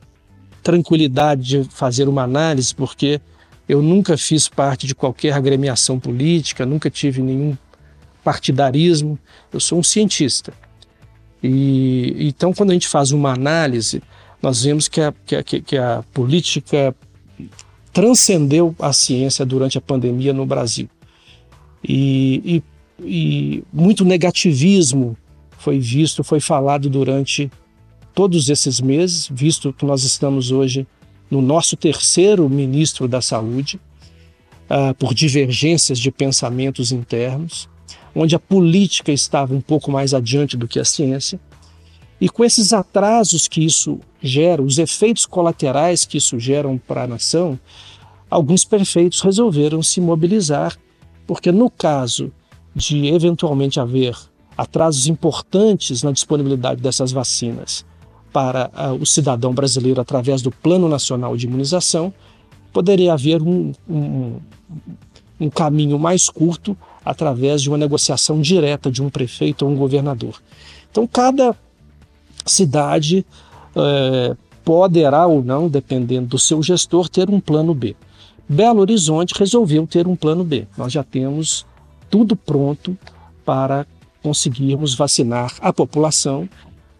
tranquilidade 0.63 1.43
de 1.43 1.65
fazer 1.65 2.09
uma 2.09 2.23
análise, 2.23 2.75
porque 2.75 3.21
eu 3.69 3.83
nunca 3.83 4.17
fiz 4.17 4.49
parte 4.49 4.87
de 4.87 4.95
qualquer 4.95 5.35
agremiação 5.35 6.01
política, 6.01 6.65
nunca 6.65 6.89
tive 6.89 7.21
nenhum 7.21 7.55
partidarismo, 8.25 9.19
eu 9.53 9.61
sou 9.61 9.79
um 9.79 9.83
cientista. 9.83 10.55
E 11.43 12.17
então, 12.19 12.55
quando 12.55 12.71
a 12.71 12.73
gente 12.73 12.89
faz 12.89 13.13
uma 13.13 13.35
análise, 13.35 14.03
nós 14.41 14.63
vemos 14.65 14.89
que 14.89 15.03
a, 15.03 15.13
que 15.13 15.37
a, 15.37 15.43
que 15.43 15.77
a 15.77 16.03
política 16.15 16.97
transcendeu 17.93 18.75
a 18.79 18.93
ciência 18.93 19.45
durante 19.45 19.79
a 19.79 19.81
pandemia 19.81 20.33
no 20.33 20.47
Brasil. 20.47 20.89
E, 21.83 22.63
e, 23.01 23.05
e 23.05 23.65
muito 23.73 24.05
negativismo 24.05 25.17
foi 25.59 25.79
visto, 25.79 26.23
foi 26.23 26.41
falado 26.41 26.89
durante 26.89 27.51
todos 28.15 28.49
esses 28.49 28.81
meses, 28.81 29.29
visto 29.31 29.73
que 29.73 29.85
nós 29.85 30.05
estamos 30.05 30.51
hoje 30.51 30.87
no 31.31 31.41
nosso 31.41 31.77
terceiro 31.77 32.49
ministro 32.49 33.07
da 33.07 33.21
Saúde, 33.21 33.81
uh, 34.71 34.95
por 34.95 35.13
divergências 35.13 35.99
de 35.99 36.11
pensamentos 36.11 36.93
internos, 36.93 37.69
onde 38.15 38.35
a 38.35 38.39
política 38.39 39.13
estava 39.13 39.55
um 39.55 39.61
pouco 39.61 39.91
mais 39.91 40.15
adiante 40.15 40.57
do 40.57 40.69
que 40.69 40.79
a 40.79 40.85
ciência. 40.85 41.41
E 42.21 42.29
com 42.29 42.45
esses 42.45 42.73
atrasos 42.73 43.49
que 43.49 43.65
isso 43.65 43.99
gera, 44.21 44.63
os 44.63 44.79
efeitos 44.79 45.25
colaterais 45.25 46.05
que 46.05 46.19
isso 46.19 46.39
geram 46.39 46.77
para 46.77 47.05
a 47.05 47.07
nação, 47.07 47.59
alguns 48.29 48.65
prefeitos 48.65 49.23
resolveram 49.23 49.83
se 49.83 50.01
mobilizar, 50.01 50.77
porque 51.27 51.51
no 51.51 51.71
caso 51.71 52.31
de 52.75 53.07
eventualmente 53.07 53.81
haver 53.81 54.17
atrasos 54.57 55.07
importantes 55.07 56.03
na 56.03 56.13
disponibilidade 56.13 56.83
dessas 56.83 57.11
vacinas 57.11 57.85
para 58.33 58.69
uh, 58.69 58.95
o 58.95 59.07
cidadão 59.07 59.53
brasileiro 59.53 60.01
através 60.01 60.43
do 60.43 60.51
Plano 60.51 60.89
Nacional 60.89 61.37
de 61.37 61.47
Imunização, 61.47 62.13
poderia 62.73 63.15
haver 63.15 63.43
um, 63.43 63.73
um, 63.89 64.37
um 65.41 65.51
caminho 65.51 65.99
mais 65.99 66.29
curto 66.29 66.77
através 67.05 67.63
de 67.63 67.69
uma 67.69 67.79
negociação 67.79 68.41
direta 68.41 68.91
de 68.91 69.03
um 69.03 69.09
prefeito 69.09 69.65
ou 69.65 69.73
um 69.73 69.77
governador. 69.77 70.41
Então, 70.91 71.07
cada 71.07 71.57
cidade 72.47 73.25
eh, 73.75 74.37
poderá 74.65 75.27
ou 75.27 75.43
não, 75.43 75.69
dependendo 75.69 76.29
do 76.29 76.39
seu 76.39 76.63
gestor, 76.63 77.09
ter 77.09 77.29
um 77.31 77.41
plano 77.41 77.75
B. 77.75 77.97
Belo 78.49 78.81
Horizonte 78.81 79.35
resolveu 79.39 79.87
ter 79.87 80.07
um 80.07 80.17
plano 80.17 80.45
B. 80.45 80.67
Nós 80.77 80.93
já 80.93 81.03
temos 81.05 81.65
tudo 82.09 82.35
pronto 82.35 82.97
para 83.45 83.87
conseguirmos 84.23 84.95
vacinar 84.95 85.55
a 85.61 85.73
população 85.73 86.49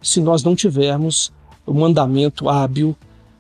se 0.01 0.21
nós 0.21 0.43
não 0.43 0.55
tivermos 0.55 1.33
um 1.67 1.85
andamento 1.85 2.49
hábil 2.49 2.97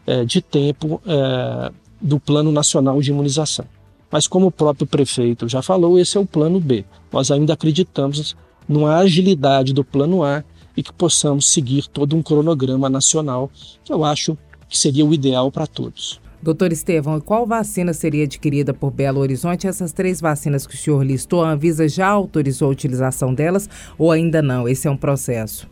é, 0.07 0.25
de 0.25 0.43
tempo 0.43 1.01
é, 1.07 1.73
do 2.01 2.19
Plano 2.19 2.53
Nacional 2.53 3.01
de 3.01 3.11
Imunização. 3.11 3.65
Mas, 4.11 4.27
como 4.27 4.47
o 4.47 4.53
próprio 4.53 4.87
prefeito 4.87 5.49
já 5.49 5.63
falou, 5.63 5.99
esse 5.99 6.17
é 6.17 6.21
o 6.21 6.27
plano 6.27 6.59
B. 6.59 6.85
Nós 7.13 7.31
ainda 7.31 7.53
acreditamos 7.53 8.37
numa 8.69 8.97
agilidade 8.97 9.73
do 9.73 9.85
plano 9.85 10.25
A 10.25 10.43
e 10.81 10.83
que 10.83 10.93
possamos 10.95 11.53
seguir 11.53 11.87
todo 11.89 12.17
um 12.17 12.23
cronograma 12.23 12.89
nacional, 12.89 13.51
que 13.85 13.93
eu 13.93 14.03
acho 14.03 14.37
que 14.67 14.79
seria 14.79 15.05
o 15.05 15.13
ideal 15.13 15.53
para 15.53 15.67
todos. 15.67 16.19
Doutor 16.43 16.73
Estevão, 16.73 17.21
qual 17.21 17.47
vacina 17.47 17.93
seria 17.93 18.25
adquirida 18.25 18.73
por 18.73 18.91
Belo 18.91 19.21
Horizonte? 19.21 19.67
Essas 19.67 19.93
três 19.93 20.23
vacinas 20.23 20.67
que 20.67 20.75
o 20.75 20.79
senhor 20.79 21.05
listou, 21.05 21.45
a 21.45 21.51
Anvisa 21.51 21.87
já 21.87 22.09
autorizou 22.09 22.69
a 22.69 22.73
utilização 22.73 23.35
delas 23.35 23.69
ou 23.99 24.11
ainda 24.11 24.41
não? 24.41 24.67
Esse 24.67 24.89
é 24.89 24.91
um 24.91 24.97
processo? 24.97 25.69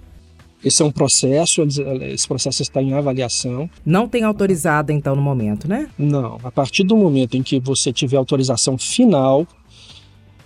Esse 0.63 0.83
é 0.83 0.85
um 0.85 0.91
processo, 0.91 1.63
esse 2.03 2.29
processo 2.29 2.61
está 2.61 2.83
em 2.83 2.93
avaliação. 2.93 3.71
Não 3.87 4.07
tem 4.07 4.25
autorizada, 4.25 4.93
então, 4.93 5.17
no 5.17 5.23
momento, 5.23 5.67
né? 5.67 5.89
Não. 5.97 6.37
A 6.45 6.51
partir 6.51 6.85
do 6.85 6.97
momento 6.97 7.35
em 7.35 7.43
que 7.43 7.59
você 7.59 7.91
tiver 7.93 8.19
autorização 8.19 8.77
final, 8.77 9.47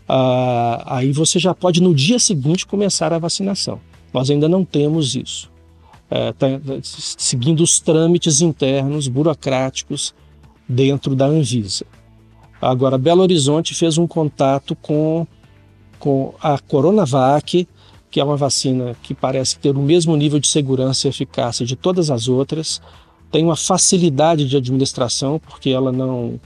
ah, 0.09 0.99
aí 0.99 1.11
você 1.11 1.41
já 1.41 1.53
pode, 1.53 1.83
no 1.83 1.93
dia 1.93 2.21
seguinte, 2.21 2.65
começar 2.65 3.13
a 3.13 3.19
vacinação. 3.19 3.81
Nós 4.13 4.31
ainda 4.31 4.49
não 4.49 4.65
temos 4.65 5.15
isso 5.15 5.53
é, 6.13 6.31
tá, 6.33 6.47
seguindo 6.83 7.63
os 7.63 7.81
trâmites 7.81 8.43
internos 8.43 9.09
burocráticos 9.09 10.15
dentro 10.69 11.17
da 11.17 11.25
Anvisa. 11.25 11.87
Agora, 12.61 12.99
Belo 12.99 13.23
Horizonte 13.23 13.75
fez 13.75 13.97
um 13.97 14.07
contato 14.07 14.77
com, 14.77 15.27
com 15.99 16.35
a 16.43 16.59
Coronavac, 16.59 17.67
que 18.11 18.21
é 18.21 18.25
uma 18.25 18.37
vacina 18.37 18.95
que 19.03 19.15
parece 19.15 19.59
ter 19.59 19.75
o 19.75 19.81
mesmo 19.81 20.15
nível 20.15 20.39
de 20.39 20.49
segurança 20.49 21.07
e 21.07 21.11
eficácia 21.11 21.65
de 21.65 21.75
todas 21.75 22.11
as 22.11 22.29
outras, 22.29 22.79
tem 23.31 23.43
uma 23.43 23.57
facilidade 23.57 24.47
de 24.47 24.55
administração, 24.59 25.39
porque 25.39 25.71
ela 25.71 25.91
não, 25.91 26.39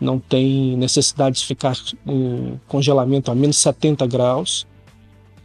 não 0.00 0.18
tem 0.18 0.76
necessidade 0.76 1.38
de 1.38 1.46
ficar 1.46 1.76
em 2.04 2.60
congelamento 2.66 3.30
a 3.30 3.36
menos 3.36 3.56
70 3.58 4.04
graus. 4.08 4.66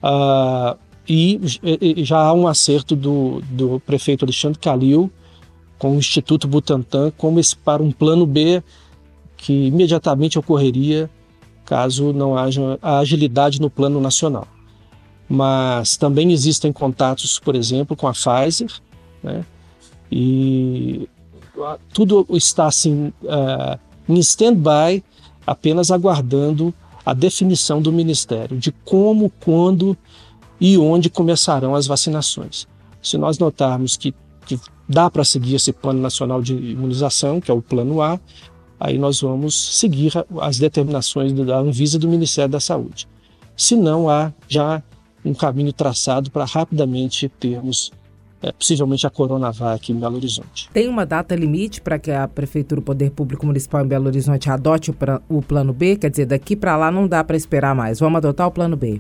Uh, 0.02 0.76
e, 1.14 2.06
já 2.06 2.20
há 2.20 2.34
um 2.34 2.48
acerto 2.48 2.96
do, 2.96 3.42
do 3.50 3.82
prefeito 3.82 4.24
Alexandre 4.24 4.58
Calil 4.60 5.12
com 5.78 5.96
o 5.96 5.98
Instituto 5.98 6.48
Butantan 6.48 7.12
como 7.18 7.40
esse, 7.40 7.56
para 7.56 7.84
um 7.84 7.92
plano 7.92 8.26
B 8.26 8.64
que 9.36 9.68
imediatamente 9.68 10.40
ocorreria 10.40 11.10
caso 11.66 12.14
não 12.14 12.38
haja 12.38 12.78
a 12.82 13.00
agilidade 13.00 13.60
no 13.60 13.70
plano 13.70 14.00
nacional. 14.00 14.48
Mas 15.28 15.98
também 15.98 16.32
existem 16.32 16.72
contatos, 16.72 17.40
por 17.40 17.56
exemplo, 17.56 17.96
com 17.96 18.08
a 18.08 18.14
Pfizer, 18.14 18.72
né? 19.24 19.46
e 20.12 21.10
tudo 21.94 22.26
está 22.32 22.68
assim 22.68 23.14
uh, 23.24 23.80
em 24.08 24.20
stand-by, 24.20 25.04
apenas 25.46 25.92
aguardando 25.92 26.74
a 27.06 27.14
definição 27.14 27.82
do 27.82 27.92
Ministério 27.92 28.58
de 28.58 28.72
como, 28.72 29.32
quando 29.44 29.98
e 30.62 30.78
onde 30.78 31.10
começarão 31.10 31.74
as 31.74 31.88
vacinações. 31.88 32.68
Se 33.02 33.18
nós 33.18 33.40
notarmos 33.40 33.98
que, 33.98 34.14
que 34.46 34.60
dá 34.88 35.10
para 35.10 35.26
seguir 35.26 35.56
esse 35.56 35.74
Plano 35.74 36.00
Nacional 36.00 36.40
de 36.40 36.54
Imunização, 36.54 37.42
que 37.42 37.50
é 37.50 37.54
o 37.54 37.64
Plano 37.64 38.00
A, 38.00 38.20
aí 38.80 39.00
nós 39.00 39.22
vamos 39.22 39.80
seguir 39.80 40.14
as 40.40 40.60
determinações 40.60 41.34
da 41.34 41.58
Anvisa 41.58 41.98
e 41.98 42.00
do 42.00 42.08
Ministério 42.08 42.52
da 42.52 42.60
Saúde. 42.60 43.08
Se 43.58 43.76
não, 43.76 44.08
há 44.08 44.32
já 44.48 44.84
um 45.26 45.34
caminho 45.34 45.74
traçado 45.74 46.30
para 46.30 46.46
rapidamente 46.46 47.28
termos 47.28 47.92
é, 48.42 48.52
possivelmente 48.52 49.06
a 49.06 49.10
Coronavac 49.10 49.92
em 49.92 49.96
Belo 49.96 50.16
Horizonte. 50.16 50.70
Tem 50.74 50.88
uma 50.88 51.06
data 51.06 51.36
limite 51.36 51.80
para 51.80 52.00
que 52.00 52.12
a 52.12 52.28
Prefeitura, 52.28 52.82
o 52.82 52.84
Poder 52.84 53.12
Público 53.12 53.46
Municipal 53.46 53.84
em 53.84 53.88
Belo 53.88 54.08
Horizonte 54.08 54.50
adote 54.50 54.90
o, 54.90 54.94
pra, 54.94 55.22
o 55.30 55.42
plano 55.42 55.74
B? 55.74 55.96
Quer 55.96 56.10
dizer, 56.10 56.26
daqui 56.26 56.56
para 56.56 56.76
lá 56.76 56.92
não 56.92 57.08
dá 57.08 57.24
para 57.24 57.38
esperar 57.38 57.76
mais. 57.76 58.00
Vamos 58.00 58.18
adotar 58.18 58.48
o 58.48 58.52
plano 58.52 58.76
B. 58.76 59.00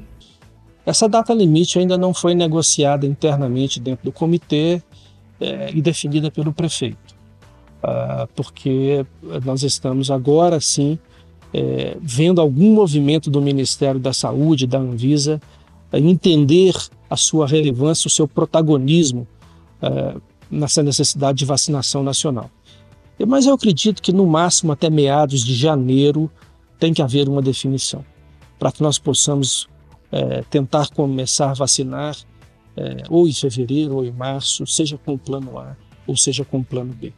Essa 0.85 1.07
data 1.07 1.33
limite 1.33 1.77
ainda 1.79 1.97
não 1.97 2.13
foi 2.13 2.33
negociada 2.33 3.05
internamente 3.05 3.79
dentro 3.79 4.05
do 4.05 4.11
comitê 4.11 4.81
é, 5.39 5.71
e 5.73 5.81
definida 5.81 6.31
pelo 6.31 6.51
prefeito 6.51 7.21
uh, 7.81 8.27
porque 8.35 9.05
nós 9.43 9.63
estamos 9.63 10.11
agora 10.11 10.59
sim 10.59 10.97
é, 11.53 11.97
vendo 12.01 12.39
algum 12.39 12.73
movimento 12.73 13.29
do 13.29 13.41
Ministério 13.41 13.99
da 13.99 14.13
Saúde, 14.13 14.65
da 14.65 14.77
Anvisa, 14.77 15.41
entender 15.91 16.73
a 17.09 17.17
sua 17.17 17.45
relevância, 17.45 18.07
o 18.07 18.11
seu 18.11 18.25
protagonismo 18.25 19.27
uh, 19.83 20.21
nessa 20.49 20.81
necessidade 20.81 21.39
de 21.39 21.45
vacinação 21.45 22.03
nacional. 22.03 22.49
Mas 23.27 23.45
eu 23.45 23.53
acredito 23.53 24.01
que 24.01 24.13
no 24.13 24.25
máximo 24.25 24.71
até 24.71 24.89
meados 24.89 25.43
de 25.43 25.53
janeiro 25.53 26.31
tem 26.79 26.93
que 26.93 27.01
haver 27.01 27.27
uma 27.27 27.41
definição 27.41 28.03
para 28.57 28.71
que 28.71 28.81
nós 28.81 28.97
possamos 28.97 29.67
é, 30.11 30.43
tentar 30.49 30.89
começar 30.89 31.51
a 31.51 31.53
vacinar 31.53 32.15
é, 32.75 33.03
ou 33.09 33.27
em 33.27 33.33
fevereiro 33.33 33.95
ou 33.95 34.05
em 34.05 34.11
março, 34.11 34.65
seja 34.67 34.97
com 34.97 35.13
o 35.13 35.17
plano 35.17 35.57
A 35.57 35.75
ou 36.07 36.17
seja 36.17 36.43
com 36.43 36.59
o 36.59 36.63
plano 36.63 36.93
B. 36.93 37.13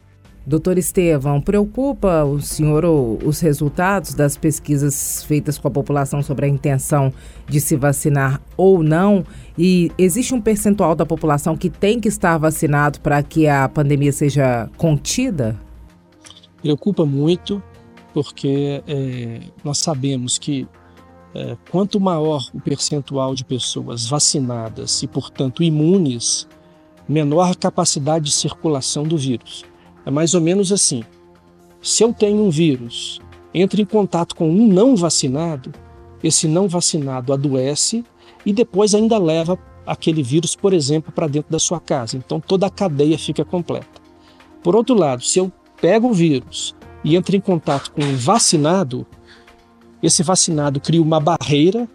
Doutor 0.46 0.76
Estevão, 0.76 1.40
preocupa 1.40 2.22
o 2.22 2.38
senhor 2.38 2.84
os 2.84 3.40
resultados 3.40 4.12
das 4.12 4.36
pesquisas 4.36 5.24
feitas 5.24 5.56
com 5.56 5.68
a 5.68 5.70
população 5.70 6.22
sobre 6.22 6.44
a 6.44 6.48
intenção 6.48 7.10
de 7.48 7.58
se 7.62 7.76
vacinar 7.76 8.42
ou 8.54 8.82
não? 8.82 9.24
E 9.56 9.90
existe 9.96 10.34
um 10.34 10.42
percentual 10.42 10.94
da 10.94 11.06
população 11.06 11.56
que 11.56 11.70
tem 11.70 11.98
que 11.98 12.08
estar 12.08 12.36
vacinado 12.36 13.00
para 13.00 13.22
que 13.22 13.48
a 13.48 13.66
pandemia 13.70 14.12
seja 14.12 14.68
contida? 14.76 15.58
Preocupa 16.60 17.06
muito, 17.06 17.62
porque 18.12 18.82
é, 18.86 19.40
nós 19.64 19.78
sabemos 19.78 20.36
que 20.36 20.68
é, 21.34 21.56
quanto 21.70 21.98
maior 21.98 22.48
o 22.54 22.60
percentual 22.60 23.34
de 23.34 23.44
pessoas 23.44 24.06
vacinadas 24.06 25.02
e, 25.02 25.06
portanto, 25.06 25.62
imunes, 25.62 26.48
menor 27.08 27.50
a 27.50 27.54
capacidade 27.54 28.26
de 28.26 28.32
circulação 28.32 29.02
do 29.02 29.18
vírus. 29.18 29.64
É 30.06 30.10
mais 30.10 30.34
ou 30.34 30.40
menos 30.40 30.70
assim. 30.70 31.02
Se 31.82 32.02
eu 32.02 32.12
tenho 32.12 32.42
um 32.42 32.50
vírus, 32.50 33.20
entre 33.52 33.82
em 33.82 33.84
contato 33.84 34.34
com 34.34 34.48
um 34.48 34.66
não 34.66 34.96
vacinado, 34.96 35.72
esse 36.22 36.46
não 36.48 36.68
vacinado 36.68 37.32
adoece 37.32 38.04
e 38.46 38.52
depois 38.52 38.94
ainda 38.94 39.18
leva 39.18 39.58
aquele 39.86 40.22
vírus, 40.22 40.56
por 40.56 40.72
exemplo, 40.72 41.12
para 41.12 41.26
dentro 41.26 41.50
da 41.50 41.58
sua 41.58 41.80
casa. 41.80 42.16
Então 42.16 42.40
toda 42.40 42.66
a 42.66 42.70
cadeia 42.70 43.18
fica 43.18 43.44
completa. 43.44 44.02
Por 44.62 44.74
outro 44.74 44.94
lado, 44.94 45.22
se 45.22 45.38
eu 45.38 45.52
pego 45.80 46.08
o 46.08 46.14
vírus 46.14 46.74
e 47.02 47.16
entro 47.16 47.36
em 47.36 47.40
contato 47.40 47.92
com 47.92 48.02
um 48.02 48.16
vacinado, 48.16 49.06
esse 50.06 50.22
vacinado 50.22 50.80
cria 50.80 51.02
uma 51.02 51.20
barreira, 51.20 51.88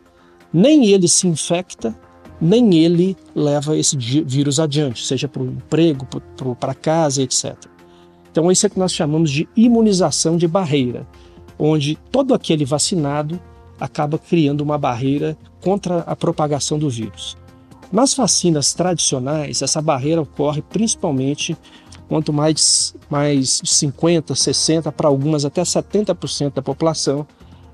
nem 0.52 0.88
ele 0.88 1.08
se 1.08 1.28
infecta, 1.28 1.95
nem 2.41 2.76
ele 2.76 3.15
leva 3.36 3.78
esse 3.78 3.98
vírus 3.98 4.60
adiante, 4.60 5.06
seja 5.06 5.28
para 5.28 5.43
o 5.43 5.48
emprego, 5.48 6.08
para 6.60 6.74
casa, 6.74 7.22
etc. 7.22 7.56
Então, 8.32 8.52
isso 8.52 8.65
é 8.65 8.69
que 8.69 8.80
nós 8.80 8.93
chamamos 8.93 9.32
de 9.32 9.48
imunização 9.56 10.38
de 10.38 10.48
barreira, 10.48 11.06
onde 11.58 11.98
todo 12.12 12.34
aquele 12.34 12.63
vacinado 12.63 13.39
acaba 13.80 14.17
criando 14.17 14.62
uma 14.62 14.78
barreira 14.78 15.38
contra 15.62 16.00
a 16.00 16.15
propagação 16.15 16.80
do 16.80 16.89
vírus. 16.89 17.38
Nas 17.91 18.13
vacinas 18.13 18.74
tradicionais, 18.74 19.62
essa 19.62 19.82
barreira 19.82 20.22
ocorre 20.22 20.62
principalmente 20.62 21.58
quanto 22.08 22.32
mais, 22.32 22.95
mais 23.10 23.62
50, 23.63 24.36
60, 24.36 24.91
para 24.91 25.08
algumas 25.08 25.43
até 25.43 25.62
70% 25.62 26.54
da 26.54 26.62
população 26.62 27.26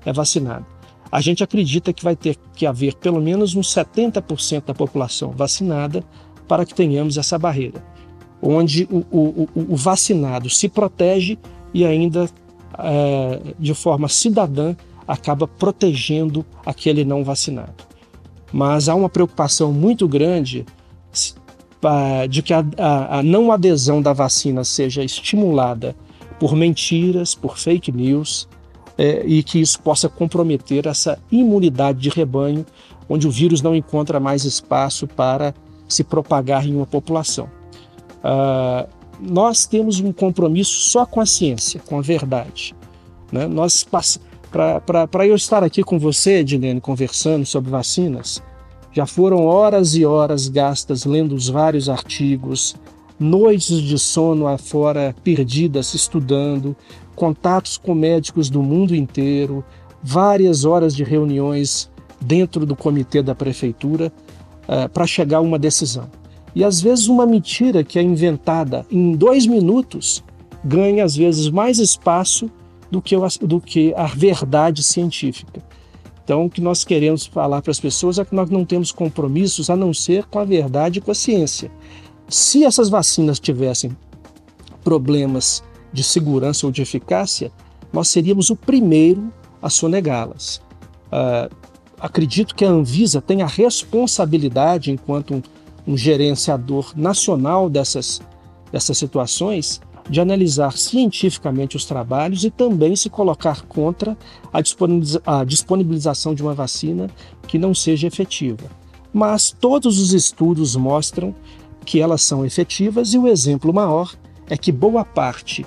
é 0.06 0.12
vacinada. 0.12 0.64
A 1.12 1.20
gente 1.20 1.44
acredita 1.44 1.92
que 1.92 2.02
vai 2.02 2.16
ter 2.16 2.36
que 2.54 2.64
haver 2.64 2.94
pelo 2.94 3.20
menos 3.20 3.54
uns 3.54 3.68
70% 3.74 4.64
da 4.64 4.74
população 4.74 5.32
vacinada 5.32 6.02
para 6.48 6.64
que 6.64 6.74
tenhamos 6.74 7.18
essa 7.18 7.38
barreira 7.38 7.82
onde 8.40 8.88
o, 8.90 8.98
o, 9.10 9.48
o 9.54 9.76
vacinado 9.76 10.48
se 10.50 10.68
protege 10.68 11.38
e 11.72 11.84
ainda 11.84 12.28
é, 12.78 13.40
de 13.58 13.74
forma 13.74 14.08
cidadã 14.08 14.74
acaba 15.06 15.46
protegendo 15.46 16.44
aquele 16.64 17.04
não 17.04 17.24
vacinado. 17.24 17.84
Mas 18.52 18.88
há 18.88 18.94
uma 18.94 19.08
preocupação 19.08 19.72
muito 19.72 20.06
grande 20.06 20.64
de 22.28 22.42
que 22.42 22.52
a, 22.52 22.64
a, 22.78 23.18
a 23.18 23.22
não 23.22 23.52
adesão 23.52 24.02
da 24.02 24.12
vacina 24.12 24.64
seja 24.64 25.04
estimulada 25.04 25.94
por 26.40 26.56
mentiras, 26.56 27.34
por 27.34 27.58
fake 27.58 27.92
news, 27.92 28.48
é, 28.98 29.24
e 29.26 29.42
que 29.42 29.60
isso 29.60 29.80
possa 29.80 30.08
comprometer 30.08 30.86
essa 30.86 31.18
imunidade 31.30 32.00
de 32.00 32.08
rebanho, 32.08 32.64
onde 33.08 33.26
o 33.26 33.30
vírus 33.30 33.62
não 33.62 33.74
encontra 33.74 34.18
mais 34.18 34.44
espaço 34.44 35.06
para 35.06 35.54
se 35.88 36.02
propagar 36.02 36.66
em 36.66 36.74
uma 36.74 36.86
população. 36.86 37.48
Uh, 38.18 38.88
nós 39.20 39.66
temos 39.66 40.00
um 40.00 40.12
compromisso 40.12 40.90
só 40.90 41.06
com 41.06 41.20
a 41.20 41.26
ciência, 41.26 41.80
com 41.80 41.98
a 41.98 42.02
verdade. 42.02 42.74
Né? 43.30 43.46
Nós 43.46 43.84
para 43.84 45.26
eu 45.26 45.34
estar 45.34 45.62
aqui 45.62 45.82
com 45.82 45.98
você, 45.98 46.38
Edilene, 46.38 46.80
conversando 46.80 47.44
sobre 47.44 47.70
vacinas, 47.70 48.42
já 48.92 49.04
foram 49.04 49.44
horas 49.44 49.94
e 49.94 50.06
horas 50.06 50.48
gastas 50.48 51.04
lendo 51.04 51.34
os 51.34 51.48
vários 51.48 51.88
artigos, 51.88 52.74
noites 53.18 53.82
de 53.82 53.98
sono 53.98 54.46
afora 54.46 55.14
perdidas 55.22 55.92
estudando, 55.92 56.74
contatos 57.16 57.76
com 57.76 57.94
médicos 57.94 58.48
do 58.48 58.62
mundo 58.62 58.94
inteiro, 58.94 59.64
várias 60.02 60.64
horas 60.64 60.94
de 60.94 61.02
reuniões 61.02 61.90
dentro 62.20 62.64
do 62.64 62.76
comitê 62.76 63.22
da 63.22 63.34
prefeitura 63.34 64.12
uh, 64.68 64.88
para 64.90 65.06
chegar 65.06 65.38
a 65.38 65.40
uma 65.40 65.58
decisão. 65.58 66.08
E 66.54 66.62
às 66.62 66.80
vezes 66.80 67.08
uma 67.08 67.26
mentira 67.26 67.82
que 67.82 67.98
é 67.98 68.02
inventada 68.02 68.86
em 68.90 69.16
dois 69.16 69.46
minutos 69.46 70.22
ganha 70.64 71.04
às 71.04 71.16
vezes 71.16 71.48
mais 71.50 71.78
espaço 71.78 72.50
do 72.90 73.02
que, 73.02 73.16
do 73.42 73.60
que 73.60 73.92
a 73.94 74.06
verdade 74.06 74.82
científica. 74.82 75.62
Então, 76.24 76.44
o 76.44 76.50
que 76.50 76.60
nós 76.60 76.84
queremos 76.84 77.24
falar 77.24 77.62
para 77.62 77.70
as 77.70 77.78
pessoas 77.78 78.18
é 78.18 78.24
que 78.24 78.34
nós 78.34 78.50
não 78.50 78.64
temos 78.64 78.90
compromissos 78.90 79.70
a 79.70 79.76
não 79.76 79.94
ser 79.94 80.24
com 80.24 80.40
a 80.40 80.44
verdade 80.44 80.98
e 80.98 81.02
com 81.02 81.12
a 81.12 81.14
ciência. 81.14 81.70
Se 82.28 82.64
essas 82.64 82.88
vacinas 82.88 83.38
tivessem 83.38 83.96
problemas 84.82 85.62
de 85.96 86.04
segurança 86.04 86.66
ou 86.66 86.72
de 86.72 86.82
eficácia, 86.82 87.50
nós 87.92 88.08
seríamos 88.08 88.50
o 88.50 88.56
primeiro 88.56 89.32
a 89.62 89.70
sonegá-las. 89.70 90.60
Uh, 91.06 91.54
acredito 91.98 92.54
que 92.54 92.64
a 92.64 92.68
Anvisa 92.68 93.22
tem 93.22 93.42
a 93.42 93.46
responsabilidade, 93.46 94.90
enquanto 94.90 95.34
um 95.34 95.42
um 95.86 95.96
gerenciador 95.96 96.92
nacional 96.96 97.70
dessas, 97.70 98.20
dessas 98.72 98.98
situações, 98.98 99.80
de 100.08 100.20
analisar 100.20 100.76
cientificamente 100.76 101.76
os 101.76 101.84
trabalhos 101.84 102.44
e 102.44 102.50
também 102.50 102.94
se 102.94 103.08
colocar 103.10 103.62
contra 103.62 104.16
a, 104.52 104.60
disponibiliza 104.60 105.20
a 105.24 105.44
disponibilização 105.44 106.34
de 106.34 106.42
uma 106.42 106.54
vacina 106.54 107.08
que 107.46 107.58
não 107.58 107.74
seja 107.74 108.06
efetiva. 108.06 108.70
Mas 109.12 109.50
todos 109.50 109.98
os 109.98 110.12
estudos 110.12 110.76
mostram 110.76 111.34
que 111.84 112.00
elas 112.00 112.22
são 112.22 112.44
efetivas 112.44 113.14
e 113.14 113.18
o 113.18 113.26
exemplo 113.26 113.72
maior 113.72 114.14
é 114.48 114.56
que 114.56 114.70
boa 114.70 115.04
parte 115.04 115.64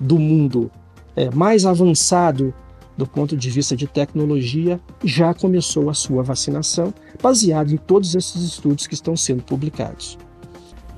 do 0.00 0.18
mundo 0.18 0.70
é, 1.14 1.30
mais 1.30 1.66
avançado 1.66 2.54
do 2.96 3.06
ponto 3.06 3.36
de 3.36 3.48
vista 3.48 3.74
de 3.74 3.86
tecnologia, 3.86 4.78
já 5.02 5.32
começou 5.32 5.88
a 5.88 5.94
sua 5.94 6.22
vacinação, 6.22 6.92
baseado 7.22 7.72
em 7.72 7.78
todos 7.78 8.14
esses 8.14 8.42
estudos 8.42 8.86
que 8.86 8.92
estão 8.92 9.16
sendo 9.16 9.42
publicados. 9.42 10.18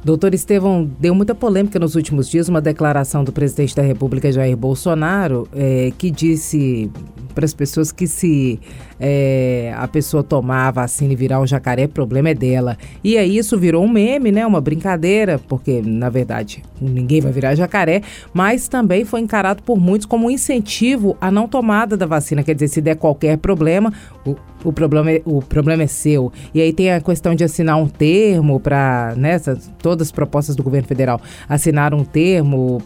Doutor 0.04 0.34
Estevão, 0.34 0.90
deu 0.98 1.14
muita 1.14 1.32
polêmica 1.32 1.78
nos 1.78 1.94
últimos 1.94 2.28
dias 2.28 2.48
uma 2.48 2.60
declaração 2.60 3.22
do 3.22 3.30
presidente 3.30 3.76
da 3.76 3.82
República, 3.82 4.32
Jair 4.32 4.56
Bolsonaro, 4.56 5.48
é, 5.52 5.92
que 5.96 6.10
disse 6.10 6.90
para 7.36 7.44
as 7.44 7.54
pessoas 7.54 7.92
que 7.92 8.08
se 8.08 8.58
é, 9.04 9.74
a 9.76 9.88
pessoa 9.88 10.22
tomar 10.22 10.68
a 10.68 10.70
vacina 10.70 11.12
e 11.12 11.16
virar 11.16 11.40
um 11.40 11.46
jacaré, 11.46 11.88
problema 11.88 12.28
é 12.28 12.34
dela. 12.34 12.78
E 13.02 13.18
aí 13.18 13.36
isso 13.36 13.58
virou 13.58 13.84
um 13.84 13.88
meme, 13.88 14.30
né? 14.30 14.46
Uma 14.46 14.60
brincadeira, 14.60 15.40
porque 15.48 15.82
na 15.84 16.08
verdade 16.08 16.62
ninguém 16.80 17.20
vai 17.20 17.32
virar 17.32 17.56
jacaré, 17.56 18.02
mas 18.32 18.68
também 18.68 19.04
foi 19.04 19.20
encarado 19.20 19.60
por 19.64 19.80
muitos 19.80 20.06
como 20.06 20.28
um 20.28 20.30
incentivo 20.30 21.16
à 21.20 21.32
não 21.32 21.48
tomada 21.48 21.96
da 21.96 22.06
vacina. 22.06 22.44
Quer 22.44 22.54
dizer, 22.54 22.68
se 22.68 22.80
der 22.80 22.94
qualquer 22.94 23.38
problema, 23.38 23.92
o, 24.24 24.36
o 24.62 24.72
problema, 24.72 25.10
é, 25.10 25.20
o 25.24 25.42
problema 25.42 25.82
é 25.82 25.88
seu. 25.88 26.32
E 26.54 26.60
aí 26.60 26.72
tem 26.72 26.92
a 26.92 27.00
questão 27.00 27.34
de 27.34 27.42
assinar 27.42 27.76
um 27.76 27.88
termo 27.88 28.60
para, 28.60 29.14
né, 29.16 29.36
todas 29.82 30.08
as 30.08 30.12
propostas 30.12 30.54
do 30.54 30.62
governo 30.62 30.86
federal, 30.86 31.20
assinar 31.48 31.92
um 31.92 32.04
termo 32.04 32.80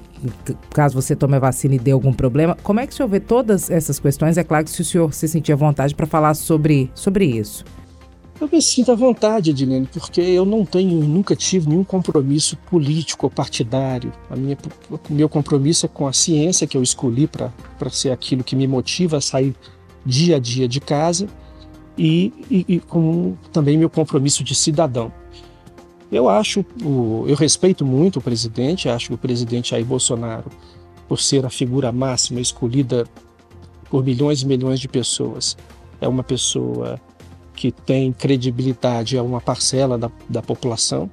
caso 0.71 0.95
você 0.95 1.15
tome 1.15 1.37
a 1.37 1.39
vacina 1.39 1.75
e 1.75 1.79
dê 1.79 1.91
algum 1.91 2.13
problema. 2.13 2.57
Como 2.63 2.81
é 2.81 2.87
que 2.87 2.93
o 2.93 2.97
senhor 2.97 3.09
vê 3.09 3.21
todas 3.21 3.71
essas 3.71 3.99
questões? 3.99 4.37
É 4.37 4.45
claro 4.45 4.65
que 4.65 4.71
se 4.71 4.81
o 4.81 4.85
senhor 4.85 5.13
se 5.13 5.29
sentir 5.29 5.53
à 5.53 5.57
vontade 5.57 5.95
para 5.95 6.06
falar 6.07 6.35
sobre, 6.35 6.91
sobre 6.95 7.27
isso. 7.27 7.65
Eu 8.39 8.49
me 8.53 8.61
sinto 8.61 8.93
à 8.93 8.95
vontade, 8.95 9.51
Edilene, 9.51 9.89
porque 9.91 10.21
eu 10.21 10.45
não 10.45 10.65
tenho, 10.65 11.01
nunca 11.03 11.35
tive 11.35 11.71
nenhum 11.71 11.83
compromisso 11.83 12.55
político 12.71 13.27
ou 13.27 13.31
partidário. 13.31 14.13
A 14.29 14.37
minha, 14.37 14.59
o 14.91 15.13
meu 15.13 15.29
compromisso 15.29 15.87
é 15.87 15.89
com 15.89 16.07
a 16.07 16.13
ciência 16.13 16.67
que 16.67 16.77
eu 16.77 16.83
escolhi 16.83 17.27
para 17.27 17.51
ser 17.91 18.11
aquilo 18.11 18.45
que 18.45 18.55
me 18.55 18.67
motiva 18.67 19.17
a 19.17 19.21
sair 19.23 19.55
dia 20.05 20.37
a 20.37 20.39
dia 20.39 20.69
de 20.69 20.81
casa 20.81 21.27
e, 21.97 22.33
e, 22.51 22.65
e 22.69 22.81
com 22.81 23.37
também 23.53 23.79
meu 23.79 23.89
compromisso 23.89 24.45
de 24.45 24.55
cidadão. 24.55 25.11
Eu 26.13 26.29
acho, 26.29 26.65
eu 27.27 27.35
respeito 27.35 27.85
muito 27.85 28.19
o 28.19 28.23
presidente, 28.23 28.89
acho 28.89 29.09
que 29.09 29.15
o 29.15 29.19
presidente 29.19 29.71
Jair 29.71 29.85
Bolsonaro, 29.85 30.51
por 31.09 31.19
ser 31.19 31.45
a 31.47 31.51
figura 31.51 31.91
máxima 31.91 32.41
escolhida 32.41 33.07
por 33.91 34.05
milhões 34.05 34.43
e 34.43 34.47
milhões 34.47 34.79
de 34.79 34.89
pessoas, 34.89 35.57
é 36.01 36.09
uma 36.09 36.23
pessoa 36.23 37.01
que 37.55 37.73
tem 37.73 38.13
credibilidade 38.13 39.17
a 39.17 39.23
uma 39.23 39.41
parcela 39.41 39.97
da, 39.97 40.11
da 40.29 40.43
população, 40.43 41.11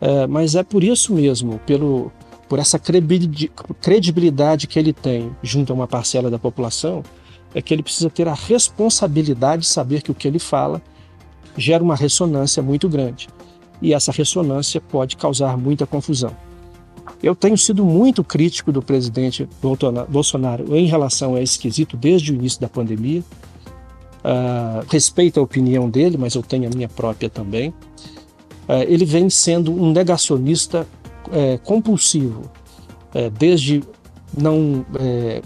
é, 0.00 0.26
mas 0.26 0.54
é 0.54 0.62
por 0.62 0.84
isso 0.84 1.14
mesmo, 1.14 1.58
pelo, 1.60 2.12
por 2.48 2.58
essa 2.58 2.78
credibilidade 2.78 4.66
que 4.66 4.78
ele 4.78 4.92
tem 4.92 5.34
junto 5.42 5.72
a 5.72 5.76
uma 5.76 5.86
parcela 5.86 6.30
da 6.30 6.38
população, 6.38 7.02
é 7.54 7.62
que 7.62 7.72
ele 7.72 7.82
precisa 7.82 8.10
ter 8.10 8.28
a 8.28 8.34
responsabilidade 8.34 9.62
de 9.62 9.68
saber 9.68 10.02
que 10.02 10.10
o 10.10 10.14
que 10.14 10.28
ele 10.28 10.38
fala 10.38 10.82
gera 11.56 11.82
uma 11.82 11.94
ressonância 11.94 12.62
muito 12.62 12.88
grande 12.88 13.28
e 13.80 13.92
essa 13.92 14.10
ressonância 14.10 14.80
pode 14.80 15.16
causar 15.16 15.56
muita 15.56 15.86
confusão. 15.86 16.34
Eu 17.22 17.34
tenho 17.34 17.56
sido 17.56 17.84
muito 17.84 18.24
crítico 18.24 18.72
do 18.72 18.82
presidente 18.82 19.48
Bolsonaro 20.08 20.76
em 20.76 20.86
relação 20.86 21.34
a 21.34 21.42
esse 21.42 21.58
quesito 21.58 21.96
desde 21.96 22.32
o 22.32 22.34
início 22.34 22.60
da 22.60 22.68
pandemia. 22.68 23.22
Uh, 24.24 24.86
respeito 24.88 25.38
a 25.38 25.42
opinião 25.42 25.90
dele, 25.90 26.16
mas 26.16 26.34
eu 26.34 26.42
tenho 26.42 26.66
a 26.66 26.74
minha 26.74 26.88
própria 26.88 27.28
também. 27.28 27.68
Uh, 28.66 28.82
ele 28.88 29.04
vem 29.04 29.28
sendo 29.28 29.70
um 29.70 29.92
negacionista 29.92 30.86
uh, 31.28 31.58
compulsivo, 31.62 32.50
eh, 33.14 33.30
desde 33.30 33.82
não 34.36 34.84
eh, 34.98 35.40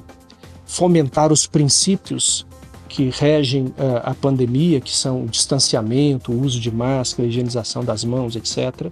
fomentar 0.64 1.30
os 1.30 1.46
princípios 1.46 2.46
que 2.88 3.10
regem 3.10 3.66
uh, 3.66 4.00
a 4.02 4.14
pandemia, 4.14 4.80
que 4.80 4.90
são 4.90 5.24
o 5.24 5.26
distanciamento, 5.26 6.32
o 6.32 6.40
uso 6.42 6.58
de 6.58 6.70
máscara, 6.70 7.28
higienização 7.28 7.84
das 7.84 8.02
mãos, 8.02 8.34
etc. 8.34 8.90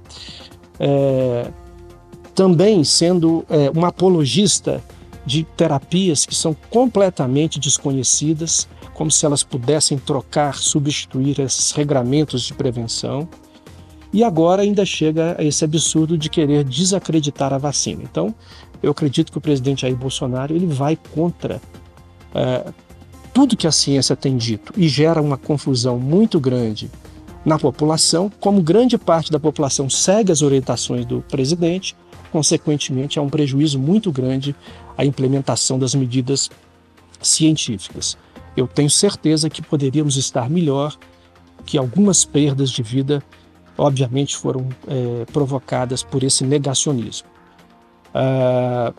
É, 0.78 1.50
também 2.34 2.84
sendo 2.84 3.46
é, 3.48 3.70
um 3.74 3.86
apologista 3.86 4.84
de 5.26 5.42
terapias 5.42 6.24
que 6.24 6.34
são 6.34 6.56
completamente 6.70 7.58
desconhecidas, 7.58 8.68
como 8.94 9.10
se 9.10 9.26
elas 9.26 9.42
pudessem 9.42 9.98
trocar, 9.98 10.54
substituir 10.54 11.40
esses 11.40 11.72
regramentos 11.72 12.42
de 12.42 12.54
prevenção. 12.54 13.28
E 14.12 14.22
agora 14.22 14.62
ainda 14.62 14.86
chega 14.86 15.36
a 15.38 15.44
esse 15.44 15.64
absurdo 15.64 16.16
de 16.16 16.30
querer 16.30 16.64
desacreditar 16.64 17.52
a 17.52 17.58
vacina. 17.58 18.02
Então, 18.02 18.32
eu 18.82 18.92
acredito 18.92 19.32
que 19.32 19.38
o 19.38 19.40
presidente 19.40 19.82
Jair 19.82 19.96
Bolsonaro 19.96 20.54
ele 20.54 20.66
vai 20.66 20.96
contra 21.12 21.60
é, 22.32 22.72
tudo 23.34 23.56
que 23.56 23.66
a 23.66 23.72
ciência 23.72 24.14
tem 24.14 24.36
dito 24.36 24.72
e 24.76 24.88
gera 24.88 25.20
uma 25.20 25.36
confusão 25.36 25.98
muito 25.98 26.38
grande 26.38 26.90
na 27.44 27.58
população, 27.58 28.30
como 28.40 28.62
grande 28.62 28.96
parte 28.98 29.30
da 29.30 29.38
população 29.38 29.88
segue 29.88 30.32
as 30.32 30.42
orientações 30.42 31.04
do 31.04 31.22
presidente, 31.22 31.94
consequentemente 32.32 33.18
há 33.18 33.22
um 33.22 33.28
prejuízo 33.28 33.78
muito 33.78 34.10
grande 34.10 34.54
à 34.96 35.04
implementação 35.04 35.78
das 35.78 35.94
medidas 35.94 36.50
científicas. 37.20 38.16
Eu 38.56 38.66
tenho 38.66 38.90
certeza 38.90 39.50
que 39.50 39.60
poderíamos 39.60 40.16
estar 40.16 40.48
melhor, 40.48 40.96
que 41.64 41.76
algumas 41.76 42.24
perdas 42.24 42.70
de 42.70 42.82
vida, 42.82 43.22
obviamente, 43.76 44.36
foram 44.36 44.68
é, 44.86 45.24
provocadas 45.26 46.02
por 46.02 46.22
esse 46.22 46.44
negacionismo. 46.44 47.28
Uh, 48.14 48.94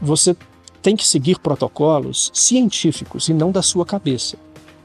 você 0.00 0.36
tem 0.82 0.94
que 0.94 1.06
seguir 1.06 1.38
protocolos 1.38 2.30
científicos 2.34 3.28
e 3.30 3.32
não 3.32 3.50
da 3.50 3.62
sua 3.62 3.86
cabeça. 3.86 4.36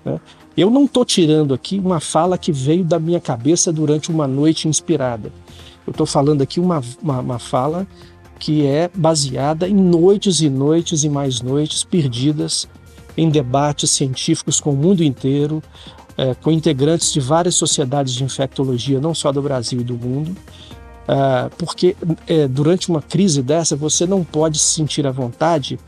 Né? 0.06 0.18
Eu 0.56 0.70
não 0.70 0.86
estou 0.86 1.04
tirando 1.04 1.54
aqui 1.54 1.78
uma 1.78 2.00
fala 2.00 2.38
que 2.38 2.54
veio 2.54 2.86
da 2.86 2.98
minha 2.98 3.20
cabeça 3.20 3.72
durante 3.72 4.10
uma 4.10 4.26
noite 4.26 4.68
inspirada. 4.68 5.32
Eu 5.86 5.92
estou 5.92 6.06
falando 6.06 6.42
aqui 6.42 6.60
uma, 6.60 6.82
uma, 7.02 7.20
uma 7.20 7.40
fala 7.40 7.86
que 8.40 8.66
é 8.66 8.90
baseada 8.96 9.68
em 9.68 9.76
noites 9.76 10.42
e 10.42 10.50
noites 10.50 11.04
e 11.04 11.10
mais 11.10 11.42
noites 11.42 11.84
perdidas 11.84 12.68
em 13.18 13.30
debates 13.30 13.92
científicos 13.92 14.62
com 14.62 14.72
o 14.72 14.76
mundo 14.76 15.04
inteiro, 15.04 15.62
é, 16.18 16.34
com 16.36 16.52
integrantes 16.52 17.12
de 17.12 17.20
várias 17.20 17.56
sociedades 17.56 18.14
de 18.14 18.24
infectologia, 18.24 19.00
não 19.00 19.14
só 19.14 19.32
do 19.32 19.42
Brasil 19.42 19.82
e 19.82 19.84
do 19.84 19.96
mundo, 19.96 20.36
Uh, 21.10 21.50
porque 21.58 21.96
é, 22.28 22.48
durante 22.48 22.88
uma 22.88 23.02
crise 23.02 23.42
dessa 23.42 23.76
você 23.76 24.06
não 24.06 24.24
pode 24.24 24.60
se 24.60 24.76
sentir 24.76 25.08
à 25.08 25.12
vontade 25.12 25.80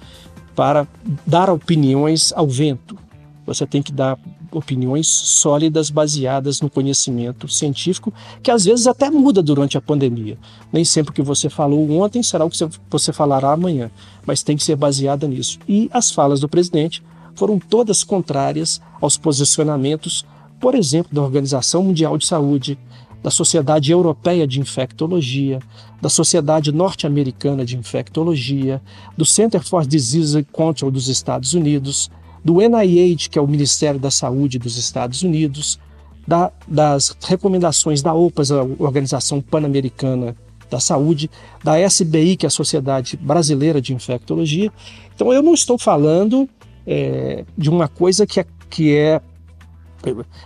para 0.55 0.87
dar 1.27 1.47
opiniões 1.47 2.33
ao 2.35 2.47
vento. 2.47 2.97
Você 3.45 3.67
tem 3.67 3.83
que 3.83 3.91
dar 3.91 4.17
opiniões 4.51 5.07
sólidas 5.07 5.89
baseadas 5.89 6.61
no 6.61 6.69
conhecimento 6.69 7.47
científico, 7.47 8.13
que 8.43 8.51
às 8.51 8.65
vezes 8.65 8.87
até 8.87 9.09
muda 9.09 9.41
durante 9.41 9.77
a 9.77 9.81
pandemia. 9.81 10.37
Nem 10.71 10.83
sempre 10.83 11.11
o 11.11 11.13
que 11.13 11.21
você 11.21 11.49
falou 11.49 11.89
ontem 12.01 12.21
será 12.21 12.45
o 12.45 12.49
que 12.49 12.57
você 12.89 13.13
falará 13.13 13.51
amanhã, 13.51 13.89
mas 14.25 14.43
tem 14.43 14.57
que 14.57 14.63
ser 14.63 14.75
baseada 14.75 15.27
nisso. 15.27 15.59
E 15.67 15.89
as 15.93 16.11
falas 16.11 16.39
do 16.39 16.49
presidente 16.49 17.03
foram 17.35 17.57
todas 17.57 18.03
contrárias 18.03 18.81
aos 18.99 19.17
posicionamentos, 19.17 20.25
por 20.59 20.75
exemplo, 20.75 21.13
da 21.13 21.21
Organização 21.21 21.83
Mundial 21.83 22.17
de 22.17 22.25
Saúde, 22.25 22.77
da 23.23 23.29
Sociedade 23.29 23.91
Europeia 23.91 24.47
de 24.47 24.59
Infectologia, 24.59 25.59
da 26.01 26.09
Sociedade 26.09 26.71
Norte-Americana 26.71 27.63
de 27.63 27.77
Infectologia, 27.77 28.81
do 29.15 29.25
Center 29.25 29.61
for 29.63 29.85
Disease 29.85 30.43
Control 30.51 30.89
dos 30.89 31.07
Estados 31.07 31.53
Unidos, 31.53 32.09
do 32.43 32.55
NIH, 32.61 33.29
que 33.29 33.37
é 33.37 33.41
o 33.41 33.47
Ministério 33.47 33.99
da 33.99 34.11
Saúde 34.11 34.57
dos 34.57 34.77
Estados 34.77 35.21
Unidos, 35.21 35.79
da, 36.27 36.51
das 36.67 37.15
recomendações 37.21 38.01
da 38.01 38.13
OPAS, 38.13 38.51
a 38.51 38.63
Organização 38.79 39.41
Pan-Americana 39.41 40.35
da 40.69 40.79
Saúde, 40.79 41.29
da 41.63 41.77
SBI, 41.79 42.37
que 42.37 42.45
é 42.45 42.47
a 42.47 42.51
Sociedade 42.51 43.17
Brasileira 43.17 43.81
de 43.81 43.93
Infectologia. 43.93 44.71
Então, 45.13 45.33
eu 45.33 45.43
não 45.43 45.53
estou 45.53 45.77
falando 45.77 46.49
é, 46.87 47.43
de 47.57 47.69
uma 47.69 47.87
coisa 47.87 48.25
que 48.25 48.39
é, 48.39 48.45
que 48.69 48.95
é 48.95 49.21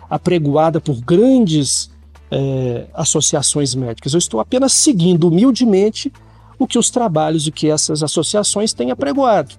apregoada 0.10 0.82
por 0.82 1.00
grandes 1.00 1.92
é, 2.32 2.88
associações 2.94 3.76
médicas. 3.76 4.14
Eu 4.14 4.18
estou 4.18 4.40
apenas 4.40 4.74
seguindo 4.74 5.28
humildemente 5.28 6.12
o 6.58 6.68
que 6.68 6.80
os 6.80 6.90
trabalhos, 6.90 7.48
o 7.48 7.52
que 7.52 7.70
essas 7.70 8.02
associações 8.02 8.74
têm 8.74 8.92
apregoado. 8.92 9.56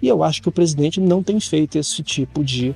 E 0.00 0.08
eu 0.08 0.22
acho 0.22 0.42
que 0.42 0.48
o 0.48 0.52
presidente 0.52 1.00
não 1.00 1.22
tem 1.22 1.38
feito 1.40 1.76
esse 1.76 2.02
tipo 2.02 2.42
de, 2.44 2.74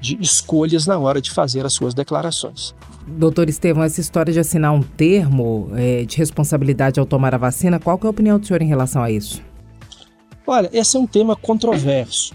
de 0.00 0.18
escolhas 0.20 0.86
na 0.86 0.98
hora 0.98 1.20
de 1.20 1.30
fazer 1.30 1.64
as 1.66 1.72
suas 1.72 1.94
declarações. 1.94 2.74
Doutor 3.06 3.48
Estevão, 3.48 3.82
essa 3.82 4.00
história 4.00 4.32
de 4.32 4.38
assinar 4.38 4.72
um 4.72 4.82
termo 4.82 5.70
é, 5.74 6.04
de 6.04 6.16
responsabilidade 6.16 7.00
ao 7.00 7.06
tomar 7.06 7.34
a 7.34 7.38
vacina, 7.38 7.80
qual 7.80 7.98
é 8.02 8.06
a 8.06 8.10
opinião 8.10 8.38
do 8.38 8.46
senhor 8.46 8.62
em 8.62 8.68
relação 8.68 9.02
a 9.02 9.10
isso? 9.10 9.42
Olha, 10.46 10.70
esse 10.72 10.96
é 10.96 11.00
um 11.00 11.06
tema 11.06 11.34
controverso. 11.36 12.34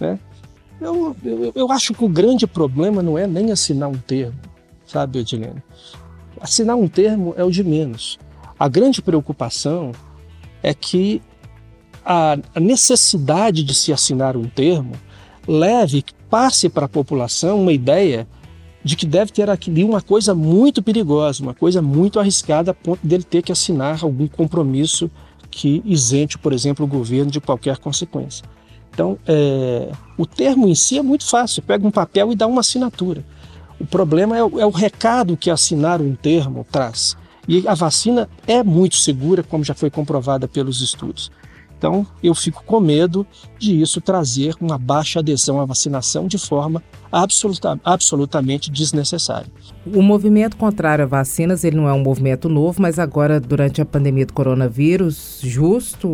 Né? 0.00 0.18
Eu, 0.80 1.16
eu, 1.24 1.52
eu 1.54 1.72
acho 1.72 1.94
que 1.94 2.04
o 2.04 2.08
grande 2.08 2.46
problema 2.46 3.02
não 3.02 3.18
é 3.18 3.26
nem 3.26 3.50
assinar 3.50 3.88
um 3.88 3.98
termo 3.98 4.34
sabe, 4.86 5.18
Edilene? 5.18 5.62
Assinar 6.40 6.76
um 6.76 6.88
termo 6.88 7.34
é 7.36 7.44
o 7.44 7.50
de 7.50 7.64
menos. 7.64 8.18
A 8.58 8.68
grande 8.68 9.02
preocupação 9.02 9.92
é 10.62 10.72
que 10.74 11.22
a, 12.04 12.36
necessidade 12.60 13.62
de 13.62 13.74
se 13.74 13.92
assinar 13.92 14.36
um 14.36 14.48
termo 14.48 14.92
leve, 15.46 16.04
passe 16.28 16.68
para 16.68 16.86
a 16.86 16.88
população 16.88 17.60
uma 17.60 17.72
ideia 17.72 18.26
de 18.82 18.96
que 18.96 19.06
deve 19.06 19.32
ter 19.32 19.48
aqui 19.48 19.70
uma 19.82 20.02
coisa 20.02 20.34
muito 20.34 20.82
perigosa, 20.82 21.42
uma 21.42 21.54
coisa 21.54 21.80
muito 21.80 22.20
arriscada 22.20 22.72
a 22.72 22.74
ponto 22.74 23.06
dele 23.06 23.22
ter 23.22 23.42
que 23.42 23.52
assinar 23.52 23.98
algum 24.02 24.26
compromisso 24.26 25.10
que 25.50 25.82
isente, 25.84 26.36
por 26.36 26.52
exemplo, 26.52 26.84
o 26.84 26.88
governo 26.88 27.30
de 27.30 27.40
qualquer 27.40 27.78
consequência. 27.78 28.44
Então, 28.90 29.18
é, 29.26 29.90
o 30.18 30.26
termo 30.26 30.68
em 30.68 30.74
si 30.74 30.98
é 30.98 31.02
muito 31.02 31.26
fácil, 31.26 31.62
pega 31.62 31.86
um 31.86 31.90
papel 31.90 32.32
e 32.32 32.36
dá 32.36 32.46
uma 32.46 32.60
assinatura. 32.60 33.24
O 33.80 33.86
problema 33.86 34.36
é 34.36 34.40
é 34.40 34.66
o 34.66 34.70
recado 34.70 35.36
que 35.36 35.50
assinar 35.50 36.00
um 36.00 36.14
termo 36.14 36.66
traz. 36.70 37.16
E 37.46 37.66
a 37.66 37.74
vacina 37.74 38.28
é 38.46 38.62
muito 38.62 38.96
segura, 38.96 39.42
como 39.42 39.64
já 39.64 39.74
foi 39.74 39.90
comprovada 39.90 40.48
pelos 40.48 40.80
estudos. 40.80 41.30
Então, 41.84 42.06
eu 42.22 42.34
fico 42.34 42.64
com 42.64 42.80
medo 42.80 43.26
de 43.58 43.78
isso 43.78 44.00
trazer 44.00 44.54
uma 44.58 44.78
baixa 44.78 45.18
adesão 45.18 45.60
à 45.60 45.66
vacinação 45.66 46.26
de 46.26 46.38
forma 46.38 46.82
absoluta, 47.12 47.78
absolutamente 47.84 48.70
desnecessária. 48.70 49.48
O 49.84 50.00
movimento 50.00 50.56
contrário 50.56 51.04
a 51.04 51.06
vacinas, 51.06 51.62
ele 51.62 51.76
não 51.76 51.86
é 51.86 51.92
um 51.92 52.02
movimento 52.02 52.48
novo, 52.48 52.80
mas 52.80 52.98
agora, 52.98 53.38
durante 53.38 53.82
a 53.82 53.84
pandemia 53.84 54.24
do 54.24 54.32
coronavírus, 54.32 55.40
justo 55.42 56.08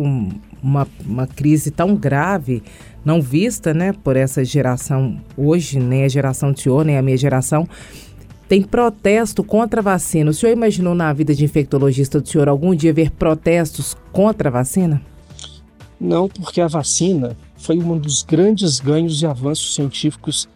uma, 0.61 0.85
uma 1.05 1.25
crise 1.25 1.71
tão 1.71 1.95
grave, 1.95 2.61
não 3.05 3.21
vista 3.21 3.73
né, 3.73 3.93
por 3.93 4.17
essa 4.17 4.43
geração 4.43 5.21
hoje, 5.37 5.79
nem 5.79 6.03
a 6.03 6.09
geração 6.09 6.53
senhor, 6.53 6.83
nem 6.83 6.97
a 6.97 7.01
minha 7.01 7.15
geração, 7.15 7.65
tem 8.49 8.61
protesto 8.61 9.41
contra 9.41 9.79
a 9.79 9.83
vacina. 9.83 10.31
O 10.31 10.33
senhor 10.33 10.51
imaginou 10.51 10.93
na 10.93 11.13
vida 11.13 11.33
de 11.33 11.45
infectologista 11.45 12.19
do 12.19 12.27
senhor 12.27 12.49
algum 12.49 12.75
dia 12.75 12.91
ver 12.91 13.09
protestos 13.09 13.95
contra 14.11 14.49
a 14.49 14.51
vacina? 14.51 15.01
Não, 16.03 16.27
porque 16.27 16.59
a 16.59 16.67
vacina 16.67 17.37
foi 17.55 17.77
um 17.77 17.95
dos 17.95 18.23
grandes 18.23 18.79
ganhos 18.79 19.21
e 19.21 19.27
avanços 19.27 19.75
científicos 19.75 20.49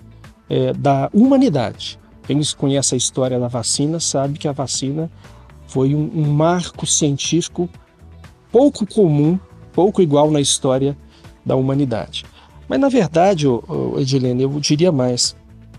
é, 0.50 0.74
da 0.74 1.08
humanidade. 1.14 2.00
Quem 2.24 2.42
conhece 2.58 2.96
a 2.96 2.98
história 2.98 3.40
da 3.40 3.48
vacina 3.48 4.00
sabe 4.00 4.40
que 4.40 4.48
a 4.48 4.52
vacina 4.52 5.08
foi 5.68 5.94
um, 5.94 6.10
um 6.16 6.34
marco 6.34 6.88
científico 6.88 7.70
pouco 8.52 8.88
comum, 8.88 9.40
pouco 9.72 10.02
igual 10.02 10.32
na 10.32 10.42
história 10.42 10.98
da 11.46 11.56
humanidade. 11.56 12.26
Mas 12.68 12.80
na 12.80 12.90
verdade, 12.90 13.46
Edilene, 14.00 14.42
eu 14.42 14.60
diria 14.60 14.92
mais. 14.92 15.36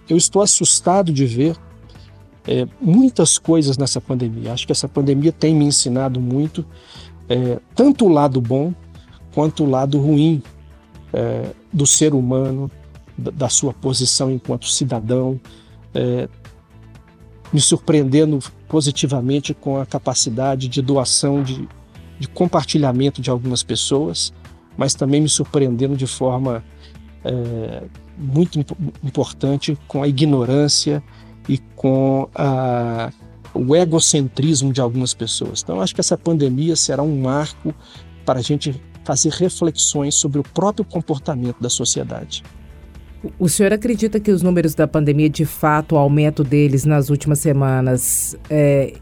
Eu 0.08 0.16
estou 0.16 0.42
assustado 0.42 1.12
de 1.12 1.26
ver 1.26 1.56
é, 2.46 2.68
muitas 2.80 3.36
coisas 3.36 3.76
nessa 3.76 4.00
pandemia. 4.00 4.52
Acho 4.52 4.64
que 4.64 4.70
essa 4.70 4.86
pandemia 4.86 5.32
tem 5.32 5.56
me 5.56 5.64
ensinado 5.64 6.20
muito, 6.20 6.64
é, 7.28 7.58
tanto 7.74 8.06
o 8.06 8.08
lado 8.08 8.40
bom 8.40 8.72
quanto 9.36 9.64
o 9.64 9.68
lado 9.68 10.00
ruim 10.00 10.42
é, 11.12 11.50
do 11.70 11.86
ser 11.86 12.14
humano, 12.14 12.70
da, 13.18 13.30
da, 13.30 13.48
sua 13.50 13.70
posição 13.70 14.30
enquanto 14.30 14.66
cidadão, 14.66 15.38
é, 15.94 16.26
me 17.52 17.60
surpreendendo 17.60 18.38
positivamente 18.66 19.52
com 19.52 19.78
a 19.78 19.84
capacidade 19.84 20.68
de 20.68 20.80
doação, 20.80 21.42
de, 21.42 21.68
de 22.18 22.26
compartilhamento 22.28 23.20
de 23.20 23.28
algumas 23.28 23.62
pessoas, 23.62 24.32
mas 24.74 24.94
também 24.94 25.20
me 25.20 25.28
surpreendendo 25.28 25.98
de 25.98 26.06
forma 26.06 26.64
é, 27.22 27.82
muito 28.16 28.58
imp 28.58 28.70
importante 29.04 29.76
com 29.86 30.02
a 30.02 30.08
ignorância 30.08 31.04
e 31.46 31.58
com 31.58 32.26
a, 32.34 33.12
o 33.52 33.76
egocentrismo 33.76 34.72
de 34.72 34.80
algumas 34.80 35.12
pessoas. 35.12 35.62
Então, 35.62 35.78
acho 35.78 35.94
que 35.94 36.00
essa 36.00 36.16
pandemia 36.16 36.74
será 36.74 37.02
um 37.02 37.20
marco 37.20 37.74
para 38.24 38.38
a 38.38 38.42
gente 38.42 38.74
fazer 39.06 39.30
reflexões 39.30 40.16
sobre 40.16 40.40
o 40.40 40.42
próprio 40.42 40.84
comportamento 40.84 41.56
da 41.60 41.70
sociedade. 41.70 42.42
O 43.38 43.48
senhor 43.48 43.72
acredita 43.72 44.20
que 44.20 44.30
os 44.30 44.42
números 44.42 44.74
da 44.74 44.86
pandemia, 44.86 45.30
de 45.30 45.44
fato, 45.44 45.94
o 45.94 45.98
aumento 45.98 46.42
deles 46.44 46.84
nas 46.84 47.08
últimas 47.08 47.38
semanas, 47.38 48.36
é, 48.50 48.94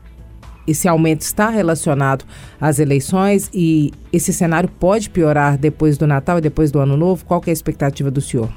esse 0.66 0.86
aumento 0.86 1.22
está 1.22 1.48
relacionado 1.48 2.24
às 2.60 2.78
eleições 2.78 3.50
e 3.52 3.92
esse 4.12 4.32
cenário 4.32 4.68
pode 4.68 5.10
piorar 5.10 5.58
depois 5.58 5.98
do 5.98 6.06
Natal 6.06 6.38
e 6.38 6.40
depois 6.40 6.70
do 6.70 6.78
Ano 6.78 6.96
Novo? 6.96 7.24
Qual 7.24 7.42
é 7.46 7.50
a 7.50 7.52
expectativa 7.52 8.10
do 8.10 8.20
senhor? 8.20 8.50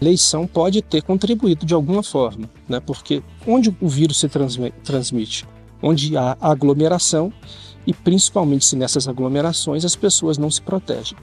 Eleição 0.00 0.46
pode 0.46 0.82
ter 0.82 1.02
contribuído 1.02 1.64
de 1.64 1.74
alguma 1.74 2.02
forma, 2.02 2.48
né? 2.68 2.80
porque 2.80 3.22
onde 3.46 3.74
o 3.80 3.88
vírus 3.88 4.18
se 4.18 4.28
transmite? 4.28 5.46
Onde 5.82 6.16
há 6.16 6.36
aglomeração, 6.40 7.32
e 7.86 7.92
principalmente 7.92 8.64
se 8.64 8.76
nessas 8.76 9.08
aglomerações 9.08 9.84
as 9.84 9.96
pessoas 9.96 10.38
não 10.38 10.50
se 10.50 10.62
protegem. 10.62 11.16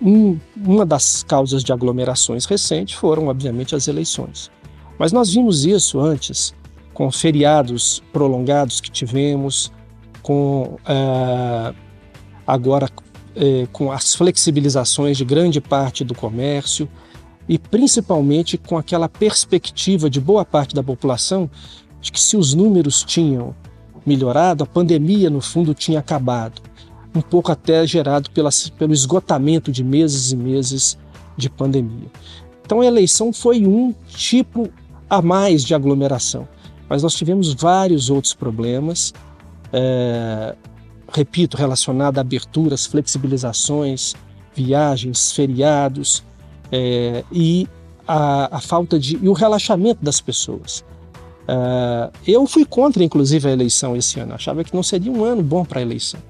Um, 0.00 0.38
uma 0.56 0.84
das 0.84 1.22
causas 1.22 1.64
de 1.64 1.72
aglomerações 1.72 2.44
recentes 2.44 2.94
foram, 2.94 3.28
obviamente, 3.28 3.74
as 3.74 3.88
eleições. 3.88 4.50
Mas 4.98 5.12
nós 5.12 5.32
vimos 5.32 5.64
isso 5.64 5.98
antes, 6.00 6.54
com 6.92 7.10
feriados 7.10 8.02
prolongados 8.12 8.80
que 8.80 8.90
tivemos, 8.90 9.72
com 10.22 10.78
uh, 10.82 11.74
agora 12.46 12.86
uh, 13.36 13.66
com 13.72 13.92
as 13.92 14.14
flexibilizações 14.14 15.16
de 15.16 15.24
grande 15.24 15.60
parte 15.60 16.04
do 16.04 16.14
comércio 16.14 16.88
e 17.48 17.58
principalmente 17.58 18.58
com 18.58 18.76
aquela 18.76 19.08
perspectiva 19.08 20.10
de 20.10 20.20
boa 20.20 20.44
parte 20.44 20.74
da 20.74 20.82
população 20.82 21.50
de 22.00 22.10
que 22.10 22.20
se 22.20 22.36
os 22.36 22.54
números 22.54 23.04
tinham 23.04 23.54
melhorado, 24.06 24.64
a 24.64 24.66
pandemia, 24.66 25.28
no 25.28 25.40
fundo, 25.40 25.74
tinha 25.74 25.98
acabado. 25.98 26.62
Um 27.14 27.20
pouco 27.20 27.50
até 27.50 27.86
gerado 27.86 28.30
pela, 28.30 28.50
pelo 28.78 28.92
esgotamento 28.92 29.72
de 29.72 29.82
meses 29.82 30.32
e 30.32 30.36
meses 30.36 30.98
de 31.36 31.50
pandemia. 31.50 32.10
Então 32.64 32.80
a 32.80 32.86
eleição 32.86 33.32
foi 33.32 33.66
um 33.66 33.94
tipo 34.08 34.68
a 35.08 35.22
mais 35.22 35.62
de 35.62 35.74
aglomeração, 35.74 36.48
mas 36.88 37.02
nós 37.02 37.14
tivemos 37.14 37.54
vários 37.54 38.10
outros 38.10 38.34
problemas, 38.34 39.14
é, 39.72 40.54
repito, 41.12 41.56
relacionado 41.56 42.18
a 42.18 42.20
aberturas, 42.20 42.86
flexibilizações, 42.86 44.14
viagens, 44.54 45.30
feriados 45.32 46.24
é, 46.72 47.24
e 47.30 47.68
a, 48.06 48.56
a, 48.56 48.60
falta 48.60 48.98
de 48.98 49.16
e 49.22 49.28
o 49.28 49.32
relaxamento 49.32 50.04
das 50.04 50.20
pessoas. 50.20 50.84
Uh, 51.48 52.10
eu 52.26 52.44
fui 52.46 52.64
contra, 52.64 53.04
inclusive, 53.04 53.48
a 53.48 53.52
eleição 53.52 53.96
esse 53.96 54.18
ano. 54.18 54.34
Achava 54.34 54.64
que 54.64 54.74
não 54.74 54.82
seria 54.82 55.12
um 55.12 55.24
ano 55.24 55.42
bom 55.42 55.64
para 55.64 55.78
a 55.78 55.82
eleição. 55.82 56.20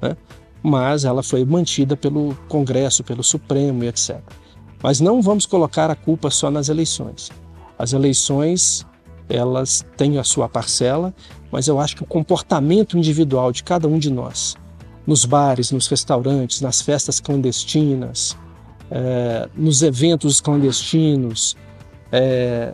Né? 0.00 0.16
Mas 0.62 1.04
ela 1.04 1.22
foi 1.22 1.44
mantida 1.44 1.96
pelo 1.96 2.36
Congresso, 2.48 3.02
pelo 3.02 3.24
Supremo 3.24 3.82
e 3.82 3.88
etc. 3.88 4.20
Mas 4.82 5.00
não 5.00 5.20
vamos 5.20 5.46
colocar 5.46 5.90
a 5.90 5.96
culpa 5.96 6.30
só 6.30 6.50
nas 6.50 6.68
eleições. 6.68 7.30
As 7.78 7.92
eleições, 7.92 8.86
elas 9.28 9.84
têm 9.96 10.18
a 10.18 10.24
sua 10.24 10.48
parcela, 10.48 11.12
mas 11.50 11.66
eu 11.66 11.80
acho 11.80 11.96
que 11.96 12.02
o 12.02 12.06
comportamento 12.06 12.96
individual 12.96 13.50
de 13.50 13.64
cada 13.64 13.88
um 13.88 13.98
de 13.98 14.10
nós, 14.10 14.56
nos 15.06 15.24
bares, 15.24 15.72
nos 15.72 15.88
restaurantes, 15.88 16.60
nas 16.60 16.80
festas 16.80 17.18
clandestinas, 17.18 18.36
é, 18.90 19.48
nos 19.56 19.82
eventos 19.82 20.40
clandestinos, 20.40 21.56
é, 22.12 22.72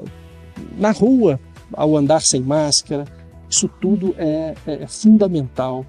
na 0.77 0.91
rua, 0.91 1.41
ao 1.73 1.97
andar 1.97 2.21
sem 2.21 2.41
máscara. 2.41 3.05
Isso 3.49 3.69
tudo 3.81 4.15
é, 4.19 4.55
é, 4.67 4.83
é 4.83 4.87
fundamental 4.87 5.85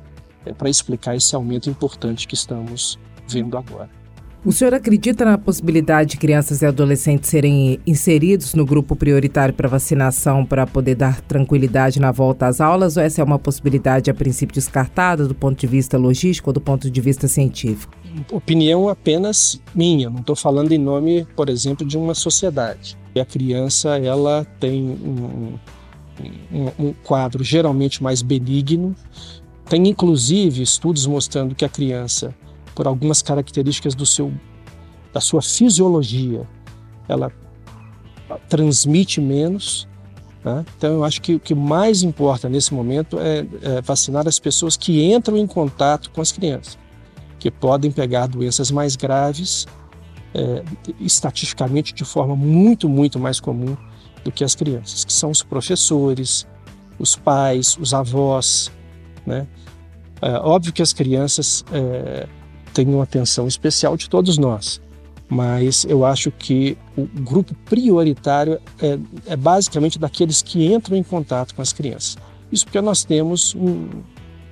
é, 0.46 0.54
para 0.54 0.70
explicar 0.70 1.16
esse 1.16 1.36
aumento 1.36 1.70
importante 1.70 2.28
que 2.28 2.36
estamos 2.36 2.98
vendo 3.28 3.58
agora. 3.58 3.99
O 4.46 4.54
senhor 4.54 4.74
acredita 4.74 5.26
na 5.26 5.38
possibilidade 5.38 6.12
de 6.12 6.18
crianças 6.18 6.62
e 6.62 6.66
adolescentes 6.66 7.30
serem 7.30 7.78
inseridos 7.86 8.54
no 8.54 8.66
grupo 8.66 8.96
prioritário 8.96 9.54
para 9.54 9.68
vacinação 9.68 10.46
para 10.46 10.66
poder 10.66 10.96
dar 10.96 11.20
tranquilidade 11.20 12.00
na 12.00 12.10
volta 12.14 12.48
às 12.48 12.62
aulas 12.62 12.96
ou 12.96 13.04
essa 13.04 13.22
é 13.22 13.24
uma 13.24 13.38
possibilidade 13.38 14.10
a 14.10 14.14
princípio 14.14 14.56
descartada 14.56 15.28
do 15.28 15.36
ponto 15.36 15.60
de 15.60 15.68
vista 15.68 15.98
logístico 15.98 16.52
ou 16.52 16.54
do 16.54 16.62
ponto 16.62 16.90
de 16.90 17.02
vista 17.02 17.28
científico? 17.28 17.94
Opinião 18.32 18.88
apenas 18.88 19.62
minha, 19.76 20.10
não 20.10 20.22
estou 20.22 20.38
falando 20.38 20.72
em 20.72 20.78
nome, 20.80 21.28
por 21.36 21.50
exemplo, 21.50 21.86
de 21.86 21.98
uma 21.98 22.16
sociedade. 22.16 22.98
A 23.20 23.26
criança 23.26 23.98
ela 23.98 24.46
tem 24.58 24.82
um, 24.82 25.60
um, 26.50 26.72
um 26.80 26.94
quadro 27.04 27.44
geralmente 27.44 28.02
mais 28.02 28.22
benigno. 28.22 28.96
Tem 29.70 29.86
inclusive 29.86 30.62
estudos 30.62 31.06
mostrando 31.06 31.54
que 31.54 31.66
a 31.66 31.70
criança, 31.70 32.34
por 32.80 32.88
algumas 32.88 33.22
características 33.22 33.94
do 33.94 34.06
seu, 34.06 34.32
da 35.12 35.20
sua 35.20 35.42
fisiologia, 35.42 36.48
ela 37.10 37.30
transmite 38.48 39.20
menos. 39.20 39.86
Né? 40.46 40.64
Então, 40.78 40.94
eu 40.94 41.04
acho 41.04 41.22
que 41.22 41.36
o 41.36 41.42
que 41.42 41.54
mais 41.54 42.04
importa 42.04 42.48
nesse 42.48 42.74
momento 42.74 43.20
é, 43.20 43.46
é 43.62 43.82
vacinar 43.82 44.30
as 44.30 44.40
pessoas 44.40 44.78
que 44.78 45.04
entram 45.04 45.36
em 45.36 45.46
contato 45.46 46.10
com 46.12 46.22
as 46.22 46.32
crianças, 46.32 46.80
que 47.38 47.52
podem 47.52 47.92
pegar 47.92 48.28
doenças 48.28 48.72
mais 48.72 48.96
graves 48.96 49.68
é, 50.34 50.64
estatisticamente 51.02 51.94
de 51.94 52.06
forma 52.06 52.34
muito, 52.34 52.88
muito 52.88 53.20
mais 53.20 53.42
comum 53.42 53.76
do 54.24 54.32
que 54.32 54.42
as 54.42 54.56
crianças, 54.56 55.04
que 55.04 55.12
são 55.12 55.32
os 55.32 55.44
professores, 55.44 56.48
os 56.98 57.14
pais, 57.14 57.78
os 57.78 57.94
avós. 57.94 58.72
Né? 59.26 59.46
É, 60.22 60.32
óbvio 60.38 60.72
que 60.72 60.82
as 60.82 60.94
crianças 60.94 61.66
é, 61.74 62.26
tem 62.74 62.88
uma 62.88 63.04
atenção 63.04 63.48
especial 63.48 63.98
de 63.98 64.10
todos 64.10 64.38
nós. 64.38 64.82
Mas 65.30 65.86
eu 65.86 66.04
acho 66.04 66.32
que 66.32 66.76
o 66.98 67.06
grupo 67.06 67.54
prioritário 67.66 68.60
é, 68.82 68.98
é 69.28 69.36
basicamente 69.36 70.00
daqueles 70.00 70.42
que 70.42 70.66
entram 70.66 70.98
em 70.98 71.04
contato 71.04 71.54
com 71.54 71.62
as 71.62 71.72
crianças. 71.72 72.18
Isso 72.52 72.66
porque 72.66 72.82
nós 72.82 73.04
temos 73.04 73.54
um, 73.54 73.90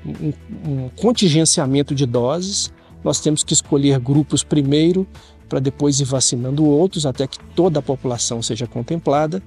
um, 0.06 0.34
um 0.66 0.90
contingenciamento 0.96 1.96
de 1.96 2.06
doses, 2.06 2.72
nós 3.04 3.20
temos 3.20 3.44
que 3.44 3.54
escolher 3.54 4.00
grupos 4.00 4.44
primeiro 4.44 5.08
para 5.50 5.60
depois 5.60 6.00
ir 6.00 6.06
vacinando 6.06 6.66
outros 6.66 7.06
até 7.06 7.26
que 7.26 7.40
toda 7.56 7.80
a 7.80 7.82
população 7.82 8.42
seja 8.42 8.68
contemplada. 8.68 9.42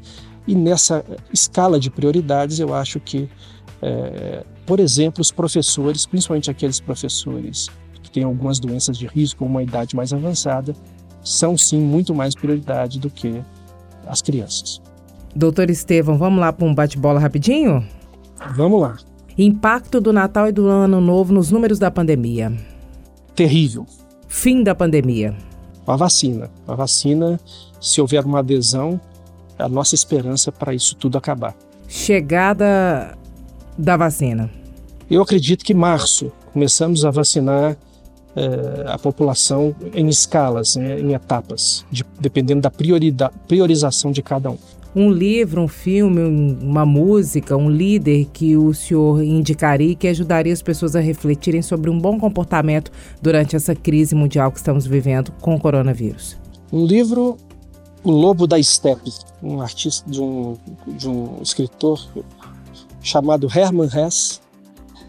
E 0.47 0.55
nessa 0.55 1.05
escala 1.33 1.79
de 1.79 1.91
prioridades, 1.91 2.59
eu 2.59 2.75
acho 2.75 2.99
que, 2.99 3.29
é, 3.83 4.45
por 4.67 4.81
exemplo, 4.81 5.21
os 5.21 5.31
professores, 5.31 6.07
principalmente 6.07 6.51
aqueles 6.51 6.81
professores 6.81 7.69
que 8.11 8.15
têm 8.15 8.25
algumas 8.25 8.59
doenças 8.59 8.99
de 8.99 9.07
risco 9.07 9.45
ou 9.45 9.51
uma 9.51 9.63
idade 9.63 9.95
mais 9.95 10.13
avançada, 10.13 10.75
são 11.23 11.57
sim 11.57 11.81
muito 11.81 12.15
mais 12.15 12.35
prioridade 12.35 12.99
do 12.99 13.09
que 13.09 13.43
as 14.07 14.21
crianças. 14.21 14.83
Doutor 15.35 15.71
Estevam, 15.71 16.19
vamos 16.19 16.41
lá 16.41 16.53
para 16.53 16.67
um 16.67 16.75
bate-bola 16.75 17.21
rapidinho? 17.21 17.87
Vamos 18.57 18.81
lá. 18.81 18.97
Impacto 19.39 20.01
do 20.01 20.13
Natal 20.13 20.49
e 20.49 20.53
do 20.53 20.67
Ano 20.67 21.01
Novo 21.01 21.33
nos 21.33 21.51
números 21.51 21.79
da 21.79 21.91
pandemia. 21.91 22.53
Terrível. 23.35 23.87
Fim 24.27 24.63
da 24.63 24.75
pandemia. 24.75 25.37
A 25.87 25.97
vacina. 25.97 26.51
A 26.67 26.75
vacina, 26.75 27.39
se 27.81 28.01
houver 28.01 28.25
uma 28.25 28.41
adesão, 28.41 29.01
é 29.59 29.63
a 29.63 29.69
nossa 29.69 29.95
esperança 29.95 30.51
para 30.51 30.75
isso 30.75 30.97
tudo 30.97 31.17
acabar. 31.17 31.55
Chegada 31.87 33.17
da 33.79 33.97
vacina. 33.97 34.51
Eu 35.11 35.23
acredito 35.23 35.65
que 35.65 35.75
março 35.75 36.33
começamos 36.53 37.05
a 37.05 37.11
vacinar 37.11 37.77
a 38.87 38.99
população 38.99 39.75
em 39.95 40.09
escalas, 40.09 40.77
em, 40.77 40.83
em 40.83 41.15
etapas, 41.15 41.85
de, 41.91 42.05
dependendo 42.21 42.61
da 42.61 43.31
priorização 43.47 44.13
de 44.13 44.23
cada 44.23 44.51
um 44.51 44.59
um 44.95 45.11
livro, 45.11 45.63
um 45.63 45.69
filme, 45.69 46.21
uma 46.61 46.85
música, 46.85 47.57
um 47.57 47.71
líder 47.71 48.27
que 48.33 48.57
o 48.57 48.75
senhor 48.75 49.23
indicaria 49.23 49.91
e 49.91 49.95
que 49.95 50.09
ajudaria 50.09 50.53
as 50.53 50.63
pessoas 50.63 50.97
a 50.97 51.01
refletirem 51.01 51.63
sobre 51.63 51.89
um 51.89 51.99
bom 51.99 52.19
comportamento 52.19 52.91
durante 53.23 53.55
essa 53.55 53.75
crise 53.75 54.15
mundial 54.15 54.51
que 54.51 54.59
estamos 54.59 54.87
vivendo 54.87 55.31
com 55.41 55.55
o 55.55 55.61
coronavírus? 55.61 56.37
Um 56.73 56.85
livro, 56.85 57.37
O 58.03 58.11
Lobo 58.11 58.47
da 58.47 58.61
Steppe, 58.61 59.13
um 59.43 59.61
artista 59.61 60.11
de 60.11 60.21
um, 60.21 60.57
de 60.89 61.09
um 61.09 61.39
escritor 61.41 62.09
chamado 63.01 63.49
Hermann 63.55 63.89
Hesse, 63.95 64.41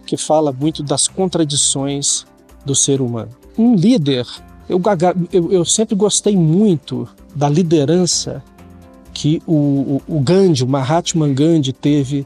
que 0.05 0.15
fala 0.15 0.51
muito 0.51 0.83
das 0.83 1.07
contradições 1.07 2.25
do 2.65 2.75
ser 2.75 3.01
humano. 3.01 3.31
Um 3.57 3.75
líder, 3.75 4.25
eu, 4.69 4.81
eu, 5.31 5.51
eu 5.51 5.65
sempre 5.65 5.95
gostei 5.95 6.35
muito 6.35 7.07
da 7.35 7.49
liderança 7.49 8.43
que 9.13 9.41
o, 9.45 9.53
o, 10.07 10.17
o 10.17 10.19
Gandhi, 10.19 10.63
o 10.63 10.67
Mahatma 10.67 11.27
Gandhi, 11.27 11.73
teve 11.73 12.25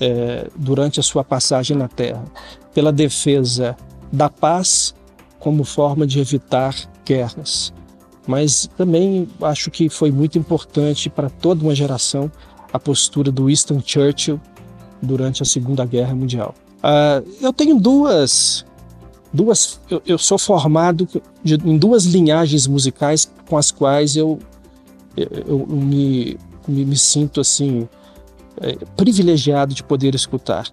é, 0.00 0.48
durante 0.56 0.98
a 0.98 1.02
sua 1.02 1.22
passagem 1.22 1.76
na 1.76 1.88
Terra, 1.88 2.24
pela 2.72 2.92
defesa 2.92 3.76
da 4.12 4.28
paz 4.28 4.94
como 5.38 5.64
forma 5.64 6.06
de 6.06 6.20
evitar 6.20 6.74
guerras. 7.04 7.72
Mas 8.26 8.68
também 8.76 9.28
acho 9.42 9.70
que 9.70 9.88
foi 9.88 10.10
muito 10.10 10.38
importante 10.38 11.10
para 11.10 11.28
toda 11.28 11.62
uma 11.62 11.74
geração 11.74 12.30
a 12.72 12.78
postura 12.78 13.30
do 13.30 13.46
Winston 13.46 13.80
Churchill 13.84 14.40
durante 15.00 15.42
a 15.42 15.46
Segunda 15.46 15.84
Guerra 15.84 16.14
Mundial. 16.14 16.54
Uh, 16.78 17.24
eu 17.40 17.52
tenho 17.52 17.78
duas, 17.78 18.64
duas 19.34 19.80
eu, 19.90 20.00
eu 20.06 20.16
sou 20.16 20.38
formado 20.38 21.08
de, 21.42 21.54
em 21.56 21.76
duas 21.76 22.04
linhagens 22.04 22.68
musicais 22.68 23.30
com 23.48 23.58
as 23.58 23.72
quais 23.72 24.14
eu 24.14 24.38
eu, 25.16 25.28
eu 25.46 25.66
me, 25.66 26.38
me, 26.66 26.84
me, 26.84 26.96
sinto 26.96 27.40
assim 27.40 27.88
é, 28.60 28.76
privilegiado 28.96 29.74
de 29.74 29.82
poder 29.82 30.14
escutar. 30.14 30.68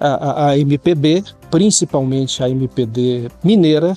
A, 0.00 0.08
a, 0.08 0.48
a, 0.48 0.58
MPB, 0.58 1.22
principalmente 1.50 2.42
a 2.42 2.50
MPB 2.50 3.30
mineira 3.42 3.96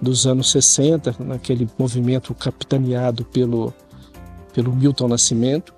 dos 0.00 0.26
anos 0.26 0.50
60, 0.50 1.16
naquele 1.18 1.68
movimento 1.78 2.34
capitaneado 2.34 3.24
pelo, 3.24 3.72
pelo 4.52 4.72
Milton 4.72 5.08
Nascimento, 5.08 5.72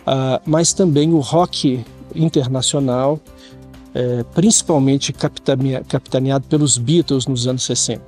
uh, 0.00 0.40
mas 0.44 0.72
também 0.72 1.12
o 1.12 1.20
rock 1.20 1.84
internacional, 2.14 3.20
é, 3.94 4.24
principalmente 4.34 5.12
capitaneado 5.12 6.46
pelos 6.48 6.76
Beatles 6.76 7.26
nos 7.26 7.46
anos 7.46 7.62
60. 7.62 8.02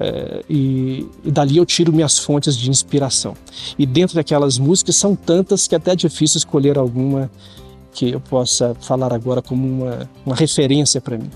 É, 0.00 0.42
e, 0.48 1.06
e, 1.22 1.30
dali 1.30 1.58
eu 1.58 1.66
tiro 1.66 1.92
minhas 1.92 2.18
fontes 2.18 2.56
de 2.56 2.70
inspiração. 2.70 3.36
E 3.78 3.84
dentro 3.84 4.16
daquelas 4.16 4.58
músicas 4.58 4.96
são 4.96 5.14
tantas 5.14 5.68
que 5.68 5.74
até 5.74 5.92
é 5.92 5.96
difícil 5.96 6.38
escolher 6.38 6.78
alguma 6.78 7.30
que 7.92 8.10
eu 8.10 8.20
possa 8.20 8.74
falar 8.80 9.12
agora 9.12 9.42
como 9.42 9.84
uma, 9.84 10.10
uma 10.24 10.34
referência 10.34 11.00
para 11.00 11.18
mim. 11.18 11.30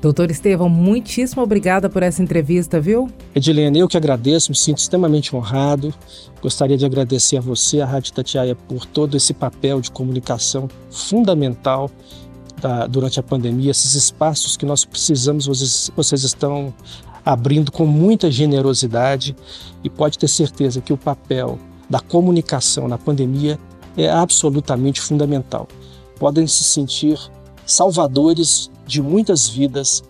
Doutor 0.00 0.30
Estevão, 0.30 0.68
muitíssimo 0.68 1.42
obrigada 1.42 1.90
por 1.90 2.04
essa 2.04 2.22
entrevista, 2.22 2.80
viu? 2.80 3.10
Edilene, 3.34 3.80
eu 3.80 3.88
que 3.88 3.96
agradeço, 3.96 4.52
me 4.52 4.56
sinto 4.56 4.78
extremamente 4.78 5.34
honrado. 5.34 5.92
Gostaria 6.40 6.76
de 6.76 6.86
agradecer 6.86 7.38
a 7.38 7.40
você, 7.40 7.80
a 7.80 7.86
Rádio 7.86 8.12
Tatiaia, 8.12 8.54
por 8.54 8.86
todo 8.86 9.16
esse 9.16 9.34
papel 9.34 9.80
de 9.80 9.90
comunicação 9.90 10.68
fundamental 10.88 11.90
da, 12.60 12.86
durante 12.86 13.18
a 13.20 13.22
pandemia, 13.22 13.70
esses 13.70 13.94
espaços 13.94 14.56
que 14.56 14.66
nós 14.66 14.84
precisamos, 14.84 15.46
vocês, 15.46 15.90
vocês 15.94 16.24
estão 16.24 16.74
abrindo 17.24 17.70
com 17.70 17.86
muita 17.86 18.30
generosidade 18.30 19.36
e 19.84 19.90
pode 19.90 20.18
ter 20.18 20.28
certeza 20.28 20.80
que 20.80 20.92
o 20.92 20.96
papel 20.96 21.58
da 21.88 22.00
comunicação 22.00 22.88
na 22.88 22.98
pandemia 22.98 23.58
é 23.96 24.08
absolutamente 24.08 25.00
fundamental. 25.00 25.68
Podem 26.18 26.46
se 26.46 26.64
sentir 26.64 27.18
salvadores 27.66 28.70
de 28.86 29.02
muitas 29.02 29.48
vidas 29.48 30.02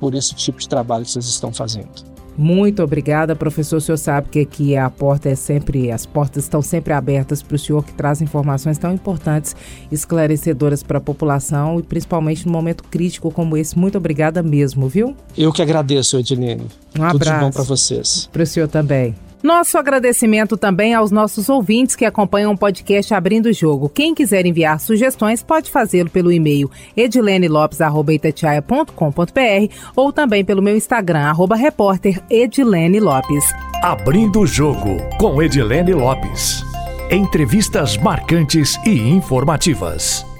por 0.00 0.14
esse 0.14 0.34
tipo 0.34 0.58
de 0.58 0.68
trabalho 0.68 1.04
que 1.04 1.10
vocês 1.10 1.26
estão 1.26 1.52
fazendo. 1.52 2.11
Muito 2.36 2.82
obrigada, 2.82 3.36
professor. 3.36 3.76
O 3.76 3.80
senhor 3.80 3.98
sabe 3.98 4.28
que 4.30 4.40
aqui 4.40 4.76
a 4.76 4.88
porta 4.88 5.28
é 5.28 5.34
sempre, 5.34 5.90
as 5.90 6.06
portas 6.06 6.44
estão 6.44 6.62
sempre 6.62 6.92
abertas 6.92 7.42
para 7.42 7.54
o 7.54 7.58
senhor 7.58 7.84
que 7.84 7.92
traz 7.92 8.22
informações 8.22 8.78
tão 8.78 8.92
importantes, 8.92 9.54
esclarecedoras 9.90 10.82
para 10.82 10.98
a 10.98 11.00
população 11.00 11.78
e 11.78 11.82
principalmente 11.82 12.46
num 12.46 12.52
momento 12.52 12.84
crítico 12.84 13.30
como 13.30 13.56
esse. 13.56 13.78
Muito 13.78 13.98
obrigada 13.98 14.42
mesmo, 14.42 14.88
viu? 14.88 15.16
Eu 15.36 15.52
que 15.52 15.62
agradeço, 15.62 16.18
Edilene. 16.18 16.66
Um 16.98 17.04
abraço. 17.04 17.18
Tudo 17.18 17.24
de 17.24 17.40
bom 17.40 17.50
para 17.50 17.62
vocês. 17.62 18.28
Para 18.32 18.42
o 18.42 18.46
senhor 18.46 18.68
também. 18.68 19.14
Nosso 19.42 19.76
agradecimento 19.76 20.56
também 20.56 20.94
aos 20.94 21.10
nossos 21.10 21.48
ouvintes 21.48 21.96
que 21.96 22.04
acompanham 22.04 22.52
o 22.52 22.58
podcast 22.58 23.12
Abrindo 23.12 23.46
o 23.46 23.52
Jogo. 23.52 23.88
Quem 23.88 24.14
quiser 24.14 24.46
enviar 24.46 24.78
sugestões 24.78 25.42
pode 25.42 25.68
fazê-lo 25.68 26.08
pelo 26.08 26.30
e-mail 26.30 26.70
edilenelopes.com.br 26.96 29.74
ou 29.96 30.12
também 30.12 30.44
pelo 30.44 30.62
meu 30.62 30.76
Instagram, 30.76 31.22
arroba 31.22 31.56
repórter 31.56 32.22
Edilene 32.30 33.00
Lopes. 33.00 33.44
Abrindo 33.82 34.40
o 34.40 34.46
Jogo 34.46 34.96
com 35.18 35.42
Edilene 35.42 35.92
Lopes. 35.92 36.62
Entrevistas 37.10 37.96
marcantes 37.96 38.78
e 38.86 38.90
informativas. 38.90 40.31